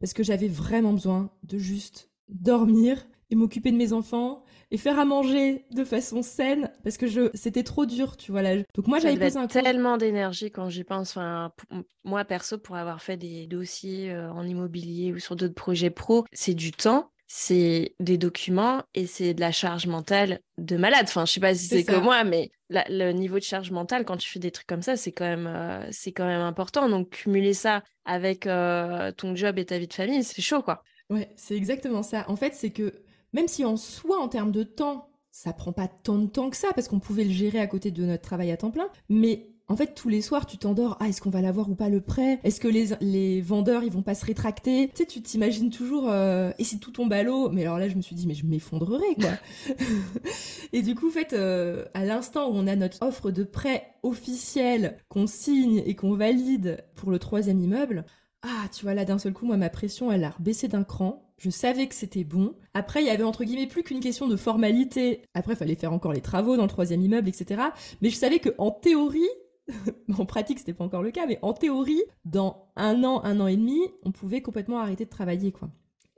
[0.00, 4.98] parce que j'avais vraiment besoin de juste dormir et m'occuper de mes enfants et faire
[4.98, 8.86] à manger de façon saine parce que je c'était trop dur tu vois là donc
[8.86, 11.52] moi j'avais posé un tellement d'énergie quand j'y pense enfin
[12.04, 16.24] moi perso pour avoir fait des dossiers euh, en immobilier ou sur d'autres projets pro
[16.32, 21.04] c'est du temps c'est des documents et c'est de la charge mentale de malade.
[21.04, 24.16] Enfin, je sais pas si c'est comme moi, mais le niveau de charge mentale quand
[24.16, 26.88] tu fais des trucs comme ça, c'est quand même euh, c'est quand même important.
[26.88, 30.82] Donc cumuler ça avec euh, ton job et ta vie de famille, c'est chaud, quoi.
[31.10, 32.24] Ouais, c'est exactement ça.
[32.28, 33.02] En fait, c'est que
[33.34, 36.56] même si en soi, en termes de temps, ça prend pas tant de temps que
[36.56, 39.50] ça parce qu'on pouvait le gérer à côté de notre travail à temps plein, mais
[39.70, 40.96] En fait, tous les soirs, tu t'endors.
[40.98, 42.40] Ah, est-ce qu'on va l'avoir ou pas le prêt?
[42.42, 44.88] Est-ce que les, vendeurs, ils vont pas se rétracter?
[44.88, 46.08] Tu sais, tu t'imagines toujours.
[46.08, 47.50] Euh, et si tout tombe à l'eau?
[47.50, 49.30] Mais alors là, je me suis dit, mais je m'effondrerais, quoi.
[50.72, 53.94] et du coup, en fait, euh, à l'instant où on a notre offre de prêt
[54.02, 58.06] officielle qu'on signe et qu'on valide pour le troisième immeuble,
[58.42, 61.28] ah, tu vois, là, d'un seul coup, moi, ma pression, elle a baissé d'un cran.
[61.36, 62.54] Je savais que c'était bon.
[62.72, 65.22] Après, il y avait entre guillemets plus qu'une question de formalité.
[65.34, 67.62] Après, il fallait faire encore les travaux dans le troisième immeuble, etc.
[68.00, 69.28] Mais je savais que en théorie,
[70.18, 73.46] en pratique, c'était pas encore le cas, mais en théorie, dans un an, un an
[73.46, 75.70] et demi, on pouvait complètement arrêter de travailler, quoi.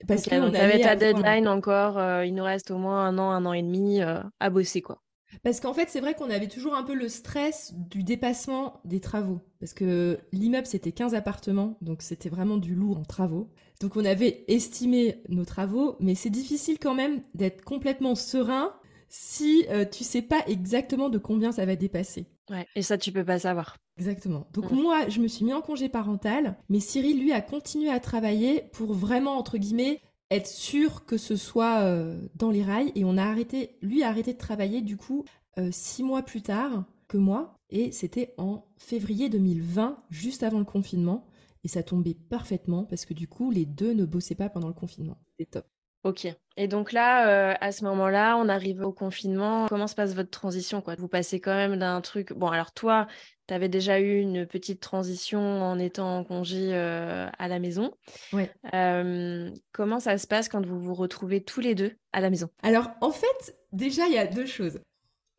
[0.06, 1.98] Parce que on avait ta deadline encore.
[1.98, 4.80] Euh, il nous reste au moins un an, un an et demi euh, à bosser,
[4.80, 5.02] quoi.
[5.42, 9.00] Parce qu'en fait, c'est vrai qu'on avait toujours un peu le stress du dépassement des
[9.00, 9.40] travaux.
[9.60, 13.48] Parce que l'immeuble, c'était 15 appartements, donc c'était vraiment du lourd en travaux.
[13.80, 18.72] Donc on avait estimé nos travaux, mais c'est difficile quand même d'être complètement serein
[19.10, 22.26] si tu euh, tu sais pas exactement de combien ça va dépasser.
[22.48, 23.76] Ouais, et ça, tu peux pas savoir.
[23.98, 24.46] Exactement.
[24.52, 24.80] Donc mm.
[24.80, 28.64] moi, je me suis mis en congé parental, mais Cyril, lui, a continué à travailler
[28.72, 32.92] pour vraiment, entre guillemets, être sûr que ce soit euh, dans les rails.
[32.94, 35.24] Et on a arrêté, lui a arrêté de travailler du coup
[35.58, 37.56] euh, six mois plus tard que moi.
[37.68, 41.26] Et c'était en février 2020, juste avant le confinement.
[41.62, 44.74] Et ça tombait parfaitement parce que du coup, les deux ne bossaient pas pendant le
[44.74, 45.18] confinement.
[45.26, 45.66] C'était top.
[46.02, 46.26] Ok.
[46.56, 49.66] Et donc là, euh, à ce moment-là, on arrive au confinement.
[49.68, 50.94] Comment se passe votre transition quoi?
[50.96, 52.32] Vous passez quand même d'un truc.
[52.32, 53.06] Bon, alors toi,
[53.48, 57.92] tu avais déjà eu une petite transition en étant en congé euh, à la maison.
[58.32, 58.50] Ouais.
[58.74, 62.48] Euh, comment ça se passe quand vous vous retrouvez tous les deux à la maison?
[62.62, 64.80] Alors, en fait, déjà, il y a deux choses.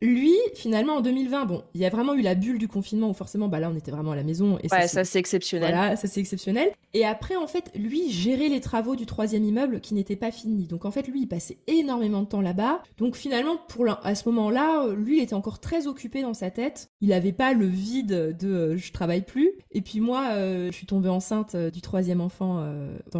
[0.02, 3.14] Lui, finalement, en 2020, bon, il y a vraiment eu la bulle du confinement où
[3.14, 4.58] forcément, bah là, on était vraiment à la maison.
[4.58, 5.70] Et ouais, ça, c'est exceptionnel.
[5.70, 6.70] Voilà, ça c'est exceptionnel.
[6.92, 10.66] Et après, en fait, lui gérait les travaux du troisième immeuble qui n'étaient pas finis.
[10.66, 12.82] Donc en fait, lui, il passait énormément de temps là-bas.
[12.98, 16.90] Donc finalement, pour à ce moment-là, lui, il était encore très occupé dans sa tête.
[17.00, 19.52] Il n'avait pas le vide de euh, je travaille plus.
[19.70, 22.42] Et puis moi, euh, je suis tombée enceinte euh, du troisième enfant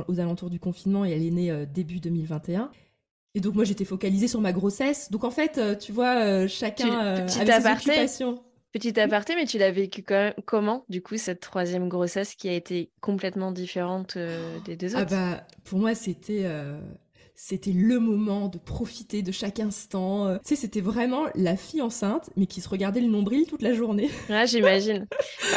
[0.09, 2.71] aux alentours du confinement et elle est née début 2021.
[3.35, 5.11] Et donc moi j'étais focalisée sur ma grossesse.
[5.11, 6.85] Donc en fait, euh, tu vois, euh, chacun
[7.27, 8.43] tu, euh, avait ses occupations.
[8.73, 10.03] Petit aparté, mais tu l'as vécu
[10.47, 14.17] comment, du coup, cette troisième grossesse qui a été complètement différente
[14.65, 15.15] des deux ah autres?
[15.15, 16.47] Ah bah, pour moi, c'était
[17.35, 20.27] c'était le moment de profiter de chaque instant.
[20.27, 23.63] Euh, tu sais, c'était vraiment la fille enceinte, mais qui se regardait le nombril toute
[23.63, 24.11] la journée.
[24.33, 25.07] Ouais, j'imagine.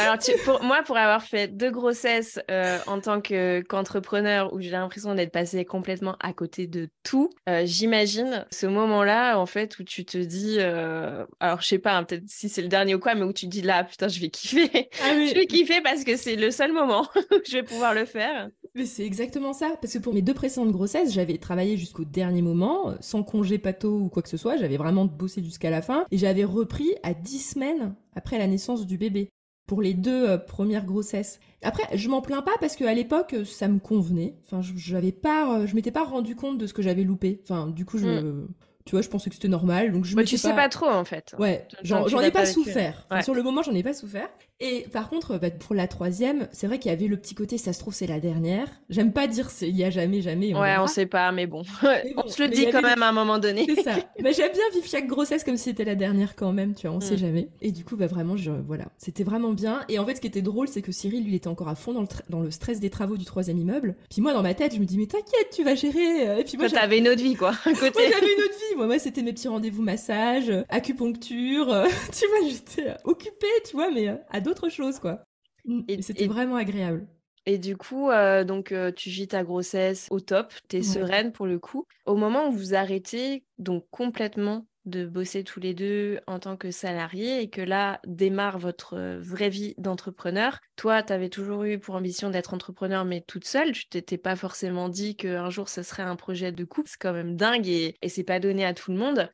[0.00, 5.14] Alors, pour moi, pour avoir fait deux grossesses euh, en tant qu'entrepreneur, où j'ai l'impression
[5.14, 10.04] d'être passée complètement à côté de tout, euh, j'imagine ce moment-là, en fait, où tu
[10.04, 13.22] te dis, alors je sais pas, hein, peut-être si c'est le dernier ou quoi, mais
[13.22, 14.90] où tu te dis là, putain, je vais kiffer.
[15.02, 18.04] Ah je vais kiffer parce que c'est le seul moment où je vais pouvoir le
[18.04, 18.48] faire.
[18.76, 22.42] Mais c'est exactement ça, parce que pour mes deux précédentes grossesses, j'avais travaillé jusqu'au dernier
[22.42, 25.80] moment, euh, sans congé pato ou quoi que ce soit, j'avais vraiment bossé jusqu'à la
[25.80, 29.30] fin, et j'avais repris à 10 semaines après la naissance du bébé,
[29.66, 31.40] pour les deux euh, premières grossesses.
[31.62, 34.36] Après, je m'en plains pas parce qu'à l'époque, euh, ça me convenait.
[34.44, 37.40] Enfin, je, n'avais pas, je m'étais pas rendu compte de ce que j'avais loupé.
[37.44, 38.48] Enfin, du coup, je, mm
[38.86, 39.92] tu vois, je pensais que c'était normal.
[39.92, 40.68] Donc je me tu sais pas...
[40.68, 41.34] trop en fait.
[41.38, 43.06] Ouais, j'en ai pas souffert.
[43.22, 44.28] sur le moment, j'en ai pas souffert.
[44.58, 47.58] Et par contre, bah, pour la troisième, c'est vrai qu'il y avait le petit côté,
[47.58, 48.68] ça se trouve, c'est la dernière.
[48.88, 50.54] J'aime pas dire il y a jamais, jamais.
[50.54, 51.62] On ouais, on sait pas, mais bon.
[52.16, 53.66] on se le dit quand même à un moment donné.
[53.66, 53.96] C'est ça.
[54.22, 56.96] Mais j'aime bien vivre chaque grossesse comme si c'était la dernière quand même, tu vois,
[56.96, 57.18] on sait mm.
[57.18, 57.48] jamais.
[57.60, 59.80] Et du coup, bah vraiment, je, voilà, c'était vraiment bien.
[59.90, 61.74] Et en fait, ce qui était drôle, c'est que Cyril, lui, il était encore à
[61.74, 63.94] fond dans le, dans le stress des travaux du troisième immeuble.
[64.10, 66.40] Puis moi, dans ma tête, je me dis, mais t'inquiète, tu vas gérer.
[66.40, 67.52] Et puis moi, t'avais une autre vie, quoi.
[67.64, 68.00] Côté...
[68.10, 68.75] j'avais une autre vie.
[68.76, 71.66] Moi, moi c'était mes petits rendez-vous massage, acupuncture.
[72.12, 75.24] tu vois, j'étais occupée, tu vois, mais à d'autres choses, quoi.
[75.64, 75.80] Mm.
[75.88, 77.06] Et, c'était vraiment agréable.
[77.46, 81.32] Et du coup, euh, donc euh, tu vis ta grossesse au top, tu es sereine
[81.32, 81.84] pour le coup.
[82.04, 86.70] Au moment où vous arrêtez donc complètement de bosser tous les deux en tant que
[86.70, 90.60] salarié et que là démarre votre euh, vraie vie d'entrepreneur.
[90.76, 93.72] Toi, tu avais toujours eu pour ambition d'être entrepreneur mais toute seule.
[93.72, 96.88] Tu t'étais pas forcément dit qu'un jour ce serait un projet de couple.
[96.88, 99.28] C'est quand même dingue et, et c'est pas donné à tout le monde.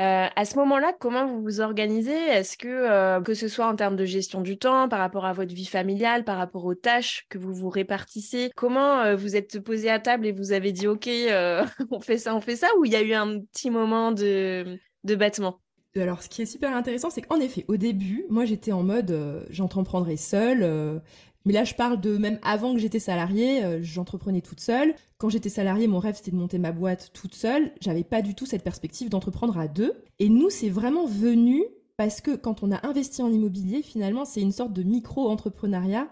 [0.00, 2.14] Euh, à ce moment-là, comment vous vous organisez?
[2.14, 5.32] Est-ce que, euh, que ce soit en termes de gestion du temps, par rapport à
[5.32, 9.90] votre vie familiale, par rapport aux tâches que vous vous répartissez, comment vous êtes posé
[9.90, 11.08] à table et vous avez dit OK,
[11.90, 14.78] on fait ça, on fait ça, ou il y a eu un petit moment de,
[15.04, 15.58] de battement
[15.96, 19.46] alors, ce qui est super intéressant, c'est qu'en effet, au début, moi, j'étais en mode,
[19.50, 21.00] j'entreprendrai seule,
[21.48, 24.94] mais là, je parle de même avant que j'étais salariée, euh, j'entreprenais toute seule.
[25.16, 27.72] Quand j'étais salariée, mon rêve c'était de monter ma boîte toute seule.
[27.80, 29.94] J'avais pas du tout cette perspective d'entreprendre à deux.
[30.18, 31.64] Et nous, c'est vraiment venu
[31.96, 36.08] parce que quand on a investi en immobilier, finalement, c'est une sorte de micro-entrepreneuriat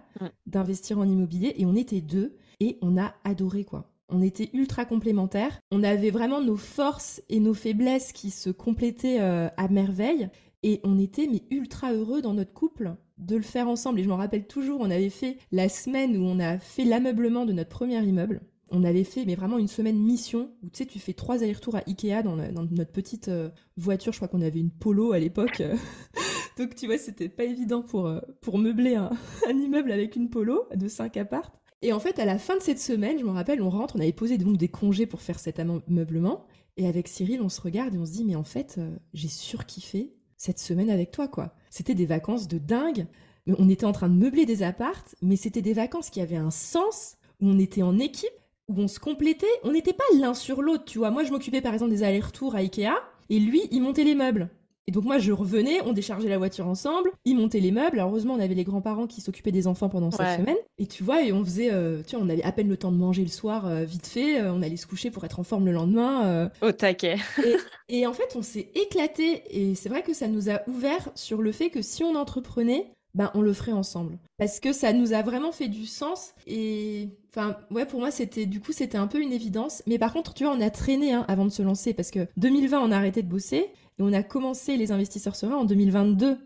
[0.46, 3.90] d'investir en immobilier et on était deux et on a adoré quoi.
[4.08, 5.58] On était ultra complémentaires.
[5.70, 10.28] On avait vraiment nos forces et nos faiblesses qui se complétaient euh, à merveille
[10.62, 14.00] et on était mais ultra heureux dans notre couple de le faire ensemble.
[14.00, 17.46] Et je m'en rappelle toujours, on avait fait la semaine où on a fait l'ameublement
[17.46, 18.40] de notre premier immeuble.
[18.70, 21.76] On avait fait mais vraiment une semaine mission où tu sais tu fais trois allers-retours
[21.76, 24.12] à Ikea dans, notre petite euh, voiture.
[24.12, 25.62] Je crois qu'on avait une Polo à l'époque.
[26.58, 29.10] Donc tu vois c'était pas évident pour, euh, pour meubler un,
[29.48, 31.54] immeuble avec une Polo de 5 appartes.
[31.82, 34.00] Et en fait à la fin de cette semaine, je me rappelle, on rentre, on
[34.00, 36.46] avait posé donc des congés pour faire cet ameublement.
[36.76, 39.28] Et avec Cyril, on se regarde et on se dit mais en fait euh, j'ai
[39.28, 41.54] surkiffé cette semaine avec toi quoi.
[41.70, 43.06] C'était des vacances de dingue.
[43.46, 46.50] On était en train de meubler des appartes, mais c'était des vacances qui avaient un
[46.50, 48.28] sens, où on était en équipe
[48.68, 49.46] où on se complétait.
[49.62, 51.10] On n'était pas l'un sur l'autre, tu vois.
[51.10, 52.94] Moi, je m'occupais par exemple des allers-retours à Ikea,
[53.30, 54.50] et lui, il montait les meubles.
[54.88, 57.99] Et donc moi, je revenais, on déchargeait la voiture ensemble, il montait les meubles.
[57.99, 60.57] Alors, heureusement, on avait les grands-parents qui s'occupaient des enfants pendant cette semaine.
[60.79, 62.92] Et tu vois, et on faisait, euh, tu vois, on avait à peine le temps
[62.92, 64.40] de manger le soir, euh, vite fait.
[64.40, 66.51] Euh, on allait se coucher pour être en forme le lendemain.
[66.62, 67.16] Au taquet.
[67.44, 67.57] et,
[68.01, 69.42] et, en fait, on s'est éclaté.
[69.51, 72.87] Et c'est vrai que ça nous a ouvert sur le fait que si on entreprenait,
[73.16, 74.18] ben on le ferait ensemble.
[74.38, 78.44] Parce que ça nous a vraiment fait du sens et enfin ouais pour moi c'était
[78.44, 79.83] du coup c'était un peu une évidence.
[79.87, 82.29] Mais par contre tu vois on a traîné hein, avant de se lancer parce que
[82.37, 86.38] 2020 on a arrêté de bosser et on a commencé les investisseurs sereins en 2022.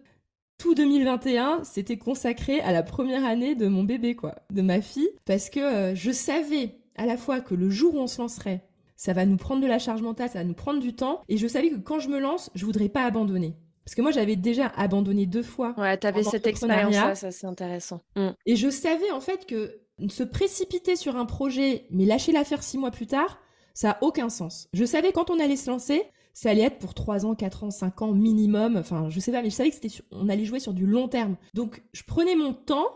[0.58, 5.10] Tout 2021 c'était consacré à la première année de mon bébé quoi, de ma fille
[5.24, 8.62] parce que euh, je savais à la fois que le jour où on se lancerait
[9.00, 11.22] ça va nous prendre de la charge mentale, ça va nous prendre du temps.
[11.30, 13.56] Et je savais que quand je me lance, je voudrais pas abandonner.
[13.82, 15.74] Parce que moi, j'avais déjà abandonné deux fois.
[15.78, 18.02] Ouais, t'avais cette expérience-là, ça c'est intéressant.
[18.14, 18.28] Mm.
[18.44, 22.76] Et je savais en fait que se précipiter sur un projet, mais lâcher l'affaire six
[22.76, 23.38] mois plus tard,
[23.72, 24.68] ça a aucun sens.
[24.74, 27.70] Je savais quand on allait se lancer, ça allait être pour trois ans, quatre ans,
[27.70, 28.76] cinq ans minimum.
[28.76, 31.08] Enfin, je sais pas, mais je savais que c'était on allait jouer sur du long
[31.08, 31.36] terme.
[31.54, 32.88] Donc, je prenais mon temps.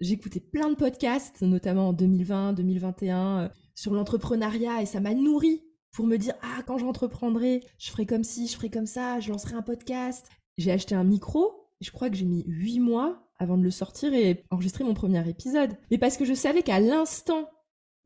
[0.00, 5.62] J'écoutais plein de podcasts, notamment en 2020, 2021, euh, sur l'entrepreneuriat, et ça m'a nourri
[5.92, 9.30] pour me dire ah quand j'entreprendrai, je ferai comme ci, je ferai comme ça, je
[9.30, 10.28] lancerai un podcast.
[10.58, 14.12] J'ai acheté un micro, je crois que j'ai mis huit mois avant de le sortir
[14.12, 15.76] et enregistrer mon premier épisode.
[15.90, 17.48] Mais parce que je savais qu'à l'instant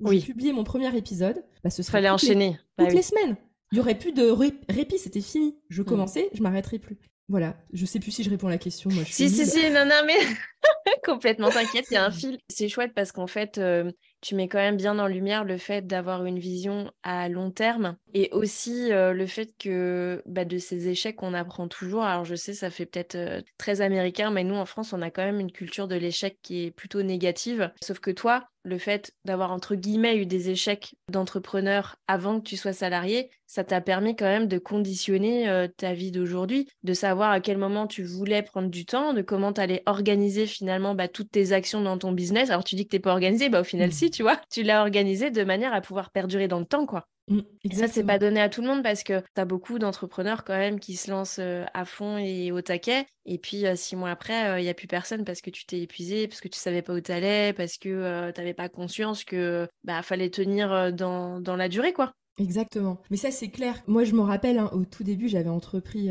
[0.00, 0.20] où oui.
[0.20, 2.50] j'ai publié mon premier épisode, bah, ce serait Fallait enchaîner.
[2.50, 3.36] Les, bah toutes les semaines.
[3.72, 4.28] Il y aurait plus de
[4.68, 5.56] répit, c'était fini.
[5.68, 5.84] Je mm.
[5.84, 6.98] commençais, je m'arrêterai plus.
[7.30, 8.90] Voilà, je sais plus si je réponds à la question.
[8.90, 10.18] Moi, si, si, si, non, non, mais
[11.04, 12.38] complètement, t'inquiète, il y a un fil.
[12.48, 15.86] C'est chouette parce qu'en fait, euh, tu mets quand même bien en lumière le fait
[15.86, 20.88] d'avoir une vision à long terme et aussi euh, le fait que bah, de ces
[20.88, 22.02] échecs, on apprend toujours.
[22.02, 25.12] Alors je sais, ça fait peut-être euh, très américain, mais nous en France, on a
[25.12, 27.70] quand même une culture de l'échec qui est plutôt négative.
[27.80, 32.56] Sauf que toi, le fait d'avoir entre guillemets eu des échecs d'entrepreneur avant que tu
[32.56, 37.30] sois salarié, ça t'a permis quand même de conditionner euh, ta vie d'aujourd'hui, de savoir
[37.30, 41.08] à quel moment tu voulais prendre du temps, de comment tu allais organiser finalement bah,
[41.08, 42.50] toutes tes actions dans ton business.
[42.50, 43.92] Alors tu dis que tu n'es pas organisé, bah, au final mmh.
[43.92, 47.06] si, tu vois, tu l'as organisé de manière à pouvoir perdurer dans le temps, quoi.
[47.30, 49.78] Mmh, et ça, c'est pas donné à tout le monde parce que tu as beaucoup
[49.78, 53.06] d'entrepreneurs quand même qui se lancent à fond et au taquet.
[53.24, 56.26] Et puis, six mois après, il n'y a plus personne parce que tu t'es épuisé,
[56.26, 59.68] parce que tu savais pas où tu allais, parce que tu n'avais pas conscience que
[59.84, 62.12] bah, fallait tenir dans, dans la durée, quoi.
[62.38, 62.98] Exactement.
[63.10, 63.80] Mais ça, c'est clair.
[63.86, 66.08] Moi, je me rappelle, hein, au tout début, j'avais entrepris,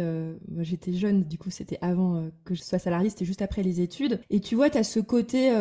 [0.47, 3.82] moi j'étais jeune, du coup, c'était avant que je sois salarié, c'était juste après les
[3.82, 4.21] études.
[4.29, 5.51] Et tu vois, tu as ce côté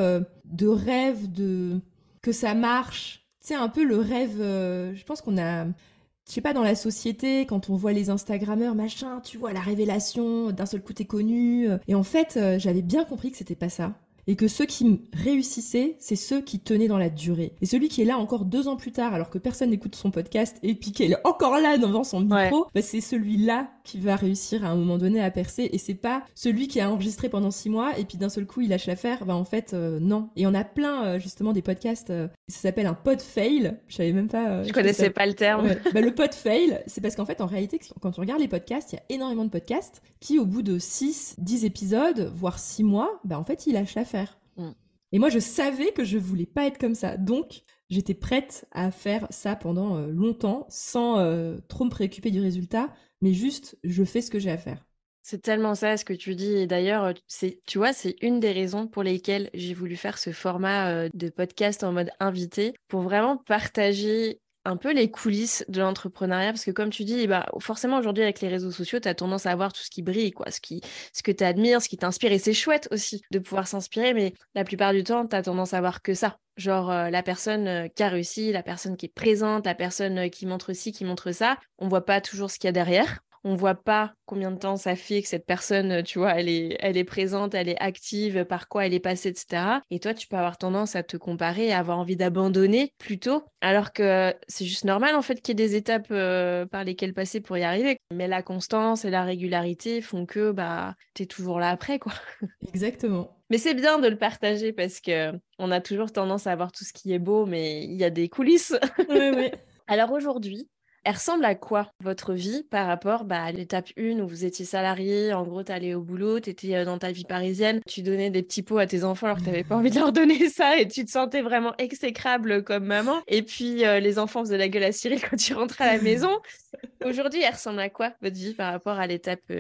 [0.44, 1.80] de rêve, de
[2.22, 4.40] que ça marche, c'est un peu le rêve.
[4.40, 5.64] Euh, je pense qu'on a.
[5.64, 9.60] Je sais pas, dans la société, quand on voit les Instagrammeurs, machin, tu vois, la
[9.60, 11.68] révélation, d'un seul coup t'es connu.
[11.88, 13.94] Et en fait, euh, j'avais bien compris que c'était pas ça
[14.28, 17.54] et que ceux qui réussissaient, c'est ceux qui tenaient dans la durée.
[17.62, 20.10] Et celui qui est là encore deux ans plus tard, alors que personne n'écoute son
[20.10, 24.16] podcast, et puis qu'il est encore là devant son micro, bah, c'est celui-là qui va
[24.16, 27.50] réussir à un moment donné à percer, et c'est pas celui qui a enregistré pendant
[27.50, 30.28] six mois, et puis d'un seul coup il lâche l'affaire, bah en fait, euh, non.
[30.36, 33.96] Et on a plein, euh, justement, des podcasts, euh, ça s'appelle un pod fail, je
[33.96, 34.62] savais même pas...
[34.62, 35.68] je connaissais pas le terme.
[35.94, 38.92] bah, le pod fail, c'est parce qu'en fait, en réalité, quand tu regardes les podcasts,
[38.92, 42.84] il y a énormément de podcasts qui, au bout de 6, 10 épisodes, voire 6
[42.84, 44.17] mois, bah en fait, ils lâchent l'affaire.
[44.56, 44.70] Mm.
[45.12, 47.16] Et moi, je savais que je voulais pas être comme ça.
[47.16, 52.40] Donc, j'étais prête à faire ça pendant euh, longtemps, sans euh, trop me préoccuper du
[52.40, 54.84] résultat, mais juste, je fais ce que j'ai à faire.
[55.22, 56.54] C'est tellement ça ce que tu dis.
[56.54, 60.30] Et d'ailleurs, euh, tu vois, c'est une des raisons pour lesquelles j'ai voulu faire ce
[60.30, 66.52] format de podcast en mode invité, pour vraiment partager un peu les coulisses de l'entrepreneuriat
[66.52, 69.46] parce que comme tu dis bah forcément aujourd'hui avec les réseaux sociaux tu as tendance
[69.46, 71.96] à voir tout ce qui brille quoi ce qui ce que tu admires ce qui
[71.96, 72.32] t'inspire.
[72.32, 75.74] Et c'est chouette aussi de pouvoir s'inspirer mais la plupart du temps tu as tendance
[75.74, 76.38] à voir que ça.
[76.56, 80.18] Genre euh, la personne euh, qui a réussi la personne qui est présente la personne
[80.18, 82.72] euh, qui montre ci qui montre ça on voit pas toujours ce qu'il y a
[82.72, 86.48] derrière on voit pas combien de temps ça fait que cette personne, tu vois, elle
[86.48, 89.80] est, elle est présente, elle est active, par quoi elle est passée, etc.
[89.90, 93.92] Et toi, tu peux avoir tendance à te comparer et avoir envie d'abandonner plutôt, alors
[93.92, 97.40] que c'est juste normal en fait qu'il y ait des étapes euh, par lesquelles passer
[97.40, 97.98] pour y arriver.
[98.12, 102.12] Mais la constance et la régularité font que bah es toujours là après, quoi.
[102.68, 103.36] Exactement.
[103.50, 106.84] Mais c'est bien de le partager parce que on a toujours tendance à voir tout
[106.84, 108.76] ce qui est beau, mais il y a des coulisses.
[109.08, 109.50] Oui, oui.
[109.86, 110.68] Alors aujourd'hui,
[111.08, 114.66] elle ressemble à quoi votre vie par rapport bah, à l'étape 1 où vous étiez
[114.66, 118.02] salarié, en gros tu allais au boulot, tu étais euh, dans ta vie parisienne, tu
[118.02, 120.12] donnais des petits pots à tes enfants alors que tu n'avais pas envie de leur
[120.12, 123.22] donner ça et tu te sentais vraiment exécrable comme maman.
[123.26, 126.02] Et puis euh, les enfants faisaient la gueule à Cyril quand tu rentrais à la
[126.02, 126.40] maison.
[127.06, 129.54] Aujourd'hui, elle ressemble à quoi votre vie par rapport à l'étape 1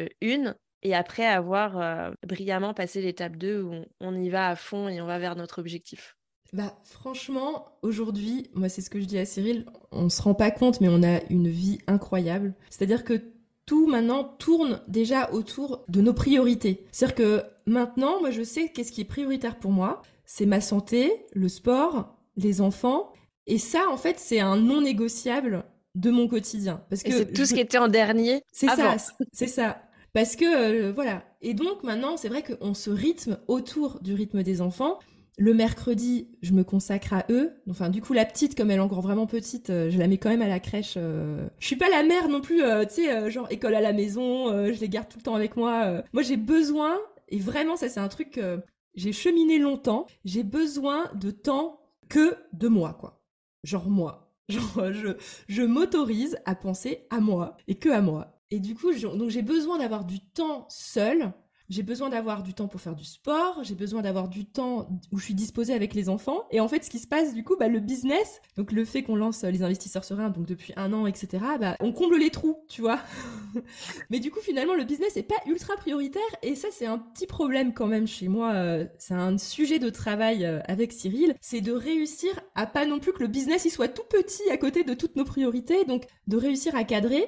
[0.48, 5.00] euh, et après avoir brillamment passé l'étape 2 où on y va à fond et
[5.00, 6.17] on va vers notre objectif?
[6.52, 10.50] Bah franchement, aujourd'hui, moi c'est ce que je dis à Cyril, on se rend pas
[10.50, 12.54] compte mais on a une vie incroyable.
[12.70, 13.20] C'est-à-dire que
[13.66, 16.86] tout maintenant tourne déjà autour de nos priorités.
[16.90, 21.26] C'est-à-dire que maintenant, moi je sais qu'est-ce qui est prioritaire pour moi, c'est ma santé,
[21.34, 23.12] le sport, les enfants
[23.46, 27.44] et ça en fait, c'est un non négociable de mon quotidien parce que c'est tout
[27.44, 28.42] ce qui était en dernier.
[28.52, 28.96] C'est ça,
[29.32, 29.82] c'est ça.
[30.12, 31.24] Parce que euh, voilà.
[31.42, 34.98] Et donc maintenant, c'est vrai qu'on se rythme autour du rythme des enfants.
[35.40, 37.52] Le mercredi, je me consacre à eux.
[37.70, 40.18] Enfin, du coup, la petite, comme elle est encore vraiment petite, euh, je la mets
[40.18, 40.94] quand même à la crèche.
[40.96, 41.48] Euh.
[41.60, 44.48] Je suis pas la mère non plus, euh, tu sais, genre école à la maison,
[44.72, 46.02] je les garde tout le temps avec moi.
[46.12, 48.40] Moi, j'ai besoin, et vraiment, ça c'est un truc
[48.94, 53.22] j'ai cheminé longtemps, j'ai besoin de temps que de moi, quoi.
[53.62, 54.24] Genre moi.
[54.48, 55.08] Genre, je,
[55.46, 58.40] je m'autorise à penser à moi, et que à moi.
[58.50, 61.32] Et du coup, donc j'ai besoin d'avoir du temps seul
[61.68, 65.18] j'ai besoin d'avoir du temps pour faire du sport, j'ai besoin d'avoir du temps où
[65.18, 66.46] je suis disposée avec les enfants.
[66.50, 69.02] Et en fait, ce qui se passe, du coup, bah, le business, donc le fait
[69.02, 72.56] qu'on lance les investisseurs sereins, donc depuis un an, etc., bah, on comble les trous,
[72.68, 73.00] tu vois.
[74.10, 76.22] Mais du coup, finalement, le business n'est pas ultra prioritaire.
[76.42, 78.54] Et ça, c'est un petit problème quand même chez moi.
[78.54, 81.34] Euh, c'est un sujet de travail euh, avec Cyril.
[81.40, 84.56] C'est de réussir à pas non plus que le business il soit tout petit à
[84.56, 85.84] côté de toutes nos priorités.
[85.84, 87.26] Donc, de réussir à cadrer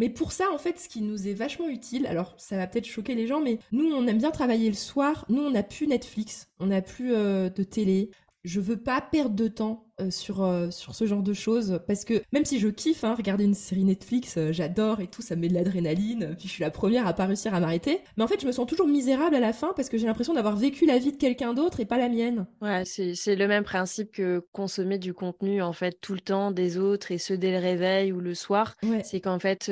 [0.00, 2.86] mais pour ça, en fait, ce qui nous est vachement utile, alors ça va peut-être
[2.86, 5.26] choquer les gens, mais nous, on aime bien travailler le soir.
[5.28, 8.10] Nous, on n'a plus Netflix, on n'a plus euh, de télé.
[8.42, 11.80] Je veux pas perdre de temps sur, euh, sur ce genre de choses.
[11.86, 15.20] Parce que même si je kiffe hein, regarder une série Netflix, euh, j'adore et tout,
[15.20, 18.00] ça me met de l'adrénaline, puis je suis la première à pas réussir à m'arrêter.
[18.16, 20.32] Mais en fait, je me sens toujours misérable à la fin parce que j'ai l'impression
[20.32, 22.46] d'avoir vécu la vie de quelqu'un d'autre et pas la mienne.
[22.62, 26.78] Ouais, c'est le même principe que consommer du contenu en fait tout le temps des
[26.78, 28.76] autres et ceux dès le réveil ou le soir.
[29.04, 29.70] C'est qu'en fait,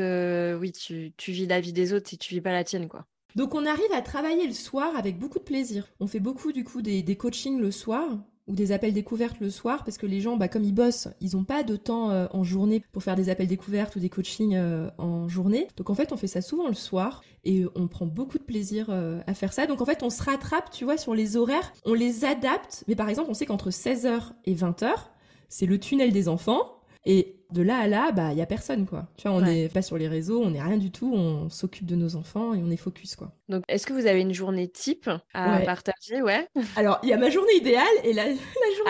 [0.61, 3.07] oui, tu, tu vis la vie des autres si tu vis pas la tienne, quoi.
[3.37, 5.87] Donc on arrive à travailler le soir avec beaucoup de plaisir.
[6.01, 8.19] On fait beaucoup du coup des, des coachings le soir
[8.49, 11.37] ou des appels découvertes le soir parce que les gens, bah, comme ils bossent, ils
[11.37, 14.57] n'ont pas de temps euh, en journée pour faire des appels découvertes ou des coachings
[14.57, 15.69] euh, en journée.
[15.77, 18.87] Donc en fait, on fait ça souvent le soir et on prend beaucoup de plaisir
[18.89, 19.67] euh, à faire ça.
[19.67, 22.85] Donc en fait, on se rattrape, tu vois, sur les horaires, on les adapte.
[22.89, 24.91] Mais par exemple, on sait qu'entre 16h et 20h,
[25.49, 26.81] c'est le tunnel des enfants.
[27.05, 29.09] Et de là à là, bah, il y a personne, quoi.
[29.17, 31.87] Tu vois, on n'est pas sur les réseaux, on n'est rien du tout, on s'occupe
[31.87, 33.33] de nos enfants et on est focus, quoi.
[33.49, 36.21] Donc, est-ce que vous avez une journée type à partager?
[36.21, 36.47] Ouais.
[36.77, 38.41] Alors, il y a ma journée idéale et la, journée.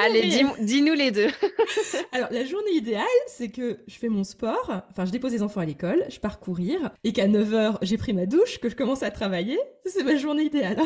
[0.05, 1.29] Allez, dis-nous les deux.
[2.13, 5.61] Alors, la journée idéale, c'est que je fais mon sport, enfin, je dépose les enfants
[5.61, 9.03] à l'école, je pars courir et qu'à 9h, j'ai pris ma douche, que je commence
[9.03, 9.59] à travailler.
[9.87, 10.79] C'est ma journée idéale.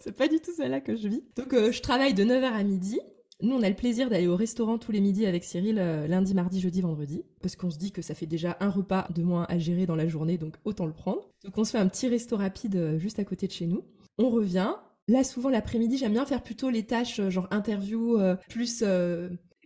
[0.00, 1.24] c'est pas du tout celle-là que je vis.
[1.36, 3.00] Donc, euh, je travaille de 9h à midi.
[3.42, 6.32] Nous, on a le plaisir d'aller au restaurant tous les midis avec Cyril, euh, lundi,
[6.32, 9.46] mardi, jeudi, vendredi, parce qu'on se dit que ça fait déjà un repas de moins
[9.48, 11.28] à gérer dans la journée, donc autant le prendre.
[11.44, 13.84] Donc on se fait un petit resto rapide euh, juste à côté de chez nous.
[14.16, 14.72] On revient.
[15.08, 18.16] Là, souvent, l'après-midi, j'aime bien faire plutôt les tâches euh, genre interview,
[18.48, 18.84] plus,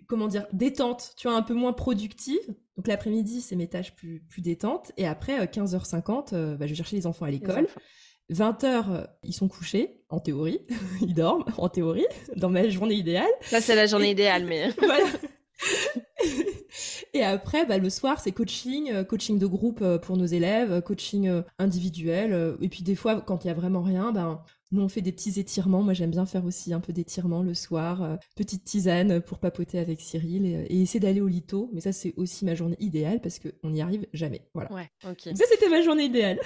[0.06, 2.40] comment dire, détente, tu vois, un peu moins productive.
[2.78, 4.92] Donc l'après-midi, c'est mes tâches plus, plus détentes.
[4.96, 7.66] Et après, 15h50, bah, je vais chercher les enfants à l'école.
[8.30, 10.60] 20 heures, euh, ils sont couchés, en théorie.
[11.00, 12.06] ils dorment, en théorie,
[12.36, 13.30] dans ma journée idéale.
[13.42, 14.70] Ça, c'est la journée idéale, mais.
[14.78, 15.06] voilà.
[17.14, 20.82] Et après, bah, le soir, c'est coaching, euh, coaching de groupe euh, pour nos élèves,
[20.82, 22.56] coaching individuel.
[22.60, 25.12] Et puis des fois, quand il y a vraiment rien, ben, nous on fait des
[25.12, 25.82] petits étirements.
[25.82, 30.00] Moi, j'aime bien faire aussi un peu d'étirements le soir, petite tisane pour papoter avec
[30.00, 31.70] Cyril et, essayer d'aller au lito.
[31.72, 34.42] Mais ça, c'est aussi ma journée idéale parce qu'on n'y arrive jamais.
[34.52, 34.70] Voilà.
[34.72, 36.40] Ouais, ça, c'était ma journée idéale.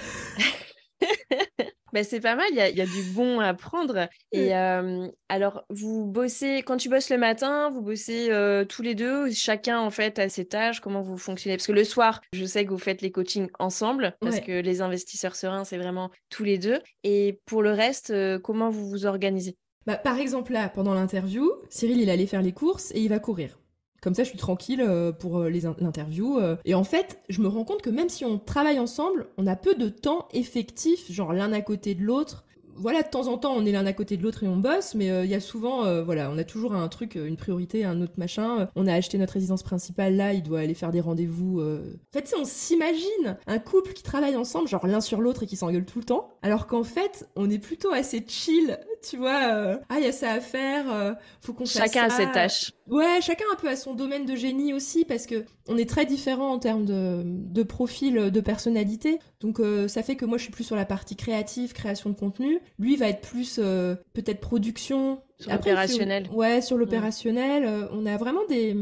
[1.93, 4.07] Ben, c'est pas mal, il y, a, du bon à prendre.
[4.31, 5.11] Et mmh.
[5.29, 8.29] alors, vous bossez, quand tu bosses le matin, vous bossez
[8.69, 11.57] tous les deux, chacun en fait a ses tâches, comment vous fonctionnez?
[11.57, 14.81] Parce que le soir, je sais que vous faites les coachings ensemble, parce que les
[14.81, 16.79] investisseurs sereins, c'est vraiment tous les deux.
[17.03, 19.57] Et pour le reste, comment vous vous organisez?
[19.85, 23.19] Bah, Par exemple, là, pendant l'interview, Cyril, il allait faire les courses et il va
[23.19, 23.60] courir.
[24.01, 26.39] Comme ça, je suis tranquille euh, pour euh, les l'interview.
[26.39, 26.55] Euh.
[26.65, 29.55] Et en fait, je me rends compte que même si on travaille ensemble, on a
[29.55, 33.53] peu de temps effectif, genre l'un à côté de l'autre voilà, de temps en temps,
[33.55, 36.01] on est l'un à côté de l'autre et on bosse, mais il y a souvent,
[36.03, 38.69] voilà, on a toujours un truc, une priorité, un autre machin.
[38.75, 41.61] On a acheté notre résidence principale là, il doit aller faire des rendez-vous.
[41.61, 45.57] En fait, on s'imagine un couple qui travaille ensemble, genre l'un sur l'autre et qui
[45.57, 49.79] s'engueule tout le temps, alors qu'en fait, on est plutôt assez chill, tu vois.
[49.89, 52.71] ah, il y a ça à faire, faut qu'on fasse Chacun a ses tâches.
[52.87, 56.05] Ouais, chacun un peu à son domaine de génie aussi, parce que on est très
[56.05, 59.19] différents en termes de, de profil, de personnalité.
[59.39, 62.59] Donc ça fait que moi, je suis plus sur la partie créative, création de contenu.
[62.79, 65.21] Lui va être plus euh, peut-être production.
[65.39, 66.29] Sur l'opérationnel.
[66.33, 67.65] Ouais, sur l'opérationnel.
[67.65, 68.75] Euh, on a vraiment des,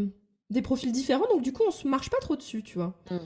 [0.49, 2.93] des profils différents, donc du coup, on se marche pas trop dessus, tu vois.
[3.11, 3.17] Mm.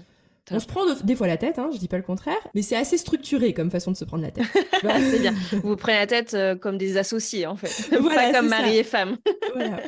[0.51, 2.75] On se prend des fois la tête, hein, je dis pas le contraire, mais c'est
[2.75, 4.45] assez structuré comme façon de se prendre la tête.
[4.81, 5.33] c'est bien.
[5.63, 9.17] Vous prenez la tête euh, comme des associés en fait, pas comme mari et femme.
[9.55, 9.81] voilà.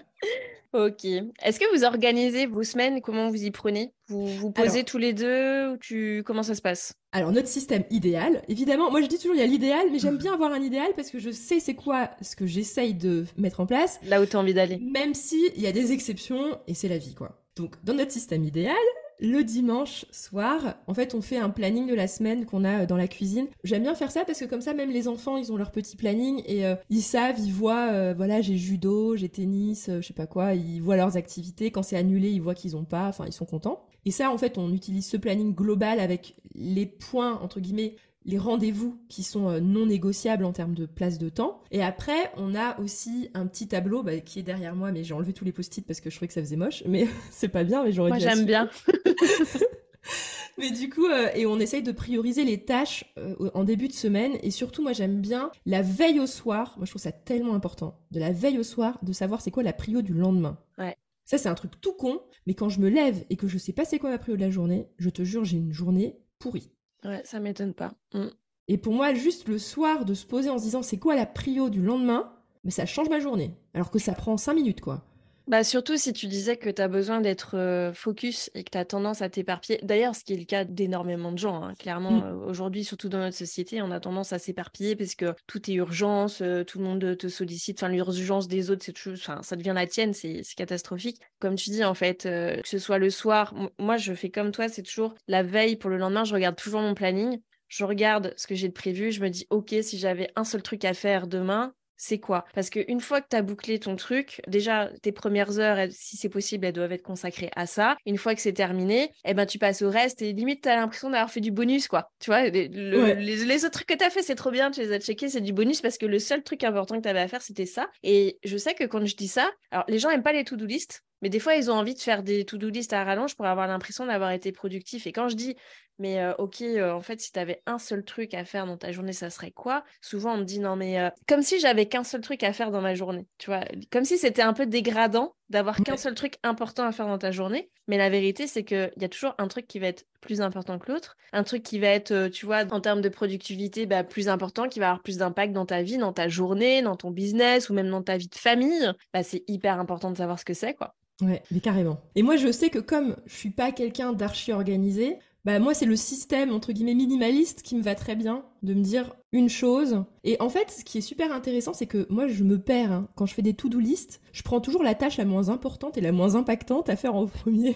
[0.73, 1.05] Ok.
[1.05, 3.01] Est-ce que vous organisez vos semaines?
[3.01, 3.93] Comment vous y prenez?
[4.09, 6.21] Vous vous posez tous les deux ou tu...
[6.25, 6.93] Comment ça se passe?
[7.13, 10.17] Alors, notre système idéal, évidemment, moi je dis toujours il y a l'idéal, mais j'aime
[10.17, 13.61] bien avoir un idéal parce que je sais c'est quoi ce que j'essaye de mettre
[13.61, 14.01] en place.
[14.03, 14.77] Là où tu as envie d'aller.
[14.79, 17.41] Même s'il y a des exceptions et c'est la vie, quoi.
[17.55, 18.75] Donc, dans notre système idéal,
[19.19, 22.85] le dimanche soir, en fait, on fait un planning de la semaine qu'on a euh,
[22.85, 23.47] dans la cuisine.
[23.63, 25.95] J'aime bien faire ça parce que comme ça, même les enfants, ils ont leur petit
[25.95, 30.13] planning et euh, ils savent, ils voient, euh, voilà, j'ai judo, j'ai tennis, je sais
[30.13, 31.71] pas quoi, ils voient leurs activités.
[31.71, 33.85] Quand c'est annulé, ils voient qu'ils ont pas, enfin, ils sont contents.
[34.05, 37.95] Et ça, en fait, on utilise ce planning global avec les points, entre guillemets,
[38.25, 41.61] les rendez-vous qui sont euh, non négociables en termes de place de temps.
[41.71, 45.13] Et après, on a aussi un petit tableau bah, qui est derrière moi, mais j'ai
[45.13, 46.83] enlevé tous les post-it parce que je trouvais que ça faisait moche.
[46.87, 48.69] Mais c'est pas bien, mais j'aurais Moi, j'aime bien.
[50.57, 53.93] mais du coup, euh, et on essaye de prioriser les tâches euh, en début de
[53.93, 54.33] semaine.
[54.41, 56.73] Et surtout, moi, j'aime bien la veille au soir.
[56.77, 57.99] Moi, je trouve ça tellement important.
[58.09, 60.57] De la veille au soir, de savoir c'est quoi la prio du lendemain.
[60.79, 60.95] Ouais.
[61.25, 62.21] Ça, c'est un truc tout con.
[62.47, 64.41] Mais quand je me lève et que je sais pas c'est quoi ma prio de
[64.41, 66.71] la journée, je te jure, j'ai une journée pourrie.
[67.03, 67.93] Ouais, ça m'étonne pas.
[68.13, 68.27] Mm.
[68.67, 71.25] Et pour moi, juste le soir, de se poser en se disant c'est quoi la
[71.25, 72.33] prio du lendemain,
[72.63, 73.55] mais ça change ma journée.
[73.73, 75.05] Alors que ça prend cinq minutes, quoi.
[75.47, 78.85] Bah surtout si tu disais que tu as besoin d'être focus et que tu as
[78.85, 79.79] tendance à t'éparpiller.
[79.83, 81.63] D'ailleurs, ce qui est le cas d'énormément de gens.
[81.63, 81.73] Hein.
[81.75, 82.23] Clairement, mm.
[82.23, 85.75] euh, aujourd'hui, surtout dans notre société, on a tendance à s'éparpiller parce que tout est
[85.75, 87.81] urgence, tout le monde te sollicite.
[87.81, 91.21] Enfin, l'urgence des autres, c'est enfin, ça devient la tienne, c'est catastrophique.
[91.39, 94.67] Comme tu dis, en fait, que ce soit le soir, moi, je fais comme toi,
[94.67, 98.47] c'est toujours la veille pour le lendemain, je regarde toujours mon planning je regarde ce
[98.47, 101.27] que j'ai de prévu, je me dis, OK, si j'avais un seul truc à faire
[101.27, 102.45] demain, c'est quoi?
[102.53, 106.29] Parce qu'une fois que tu as bouclé ton truc, déjà tes premières heures, si c'est
[106.29, 107.97] possible, elles doivent être consacrées à ça.
[108.05, 110.75] Une fois que c'est terminé, eh ben tu passes au reste et limite tu as
[110.75, 112.11] l'impression d'avoir fait du bonus quoi.
[112.19, 114.99] Tu vois, les, autres trucs que tu as fait, c'est trop bien, tu les as
[114.99, 117.41] checkés, c'est du bonus parce que le seul truc important que tu avais à faire,
[117.41, 117.87] c'était ça.
[118.03, 120.65] Et je sais que quand je dis ça, alors les gens aiment pas les to-do
[120.65, 123.45] list, mais des fois, ils ont envie de faire des to-do list à rallonge pour
[123.45, 125.07] avoir l'impression d'avoir été productif.
[125.07, 125.55] Et quand je dis
[125.97, 128.77] mais euh, ok, euh, en fait, si tu avais un seul truc à faire dans
[128.77, 129.83] ta journée, ça serait quoi?
[130.01, 132.71] Souvent, on me dit non, mais euh, comme si j'avais qu'un seul truc à faire
[132.71, 136.35] dans ma journée, tu vois, comme si c'était un peu dégradant d'avoir qu'un seul truc
[136.43, 137.69] important à faire dans ta journée.
[137.87, 140.79] Mais la vérité, c'est qu'il y a toujours un truc qui va être plus important
[140.79, 144.27] que l'autre, un truc qui va être, tu vois, en termes de productivité, bah, plus
[144.27, 147.69] important, qui va avoir plus d'impact dans ta vie, dans ta journée, dans ton business
[147.69, 148.91] ou même dans ta vie de famille.
[149.13, 150.95] Bah, c'est hyper important de savoir ce que c'est, quoi.
[151.21, 152.01] Ouais, mais carrément.
[152.15, 155.85] Et moi, je sais que comme je suis pas quelqu'un d'archi organisé, bah moi c'est
[155.85, 160.03] le système entre guillemets minimaliste qui me va très bien de me dire une chose
[160.23, 163.07] et en fait ce qui est super intéressant c'est que moi je me perds hein.
[163.15, 166.01] quand je fais des to-do list je prends toujours la tâche la moins importante et
[166.01, 167.75] la moins impactante à faire en premier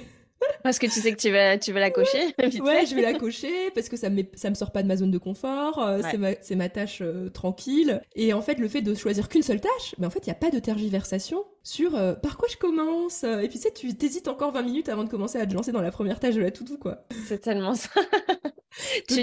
[0.63, 2.35] parce que tu sais que tu vas, tu vas la cocher.
[2.61, 4.97] Ouais, je vais la cocher parce que ça me, ça me sort pas de ma
[4.97, 5.81] zone de confort.
[5.81, 8.01] Euh, c'est ma, ma, tâche euh, tranquille.
[8.15, 10.31] Et en fait, le fait de choisir qu'une seule tâche, mais en fait, il y
[10.31, 13.23] a pas de tergiversation sur euh, par quoi je commence.
[13.23, 15.71] Et puis tu sais, tu t'hésites encore 20 minutes avant de commencer à te lancer
[15.71, 17.05] dans la première tâche de la toutou, quoi.
[17.27, 17.89] C'est tellement ça.
[19.07, 19.21] tu,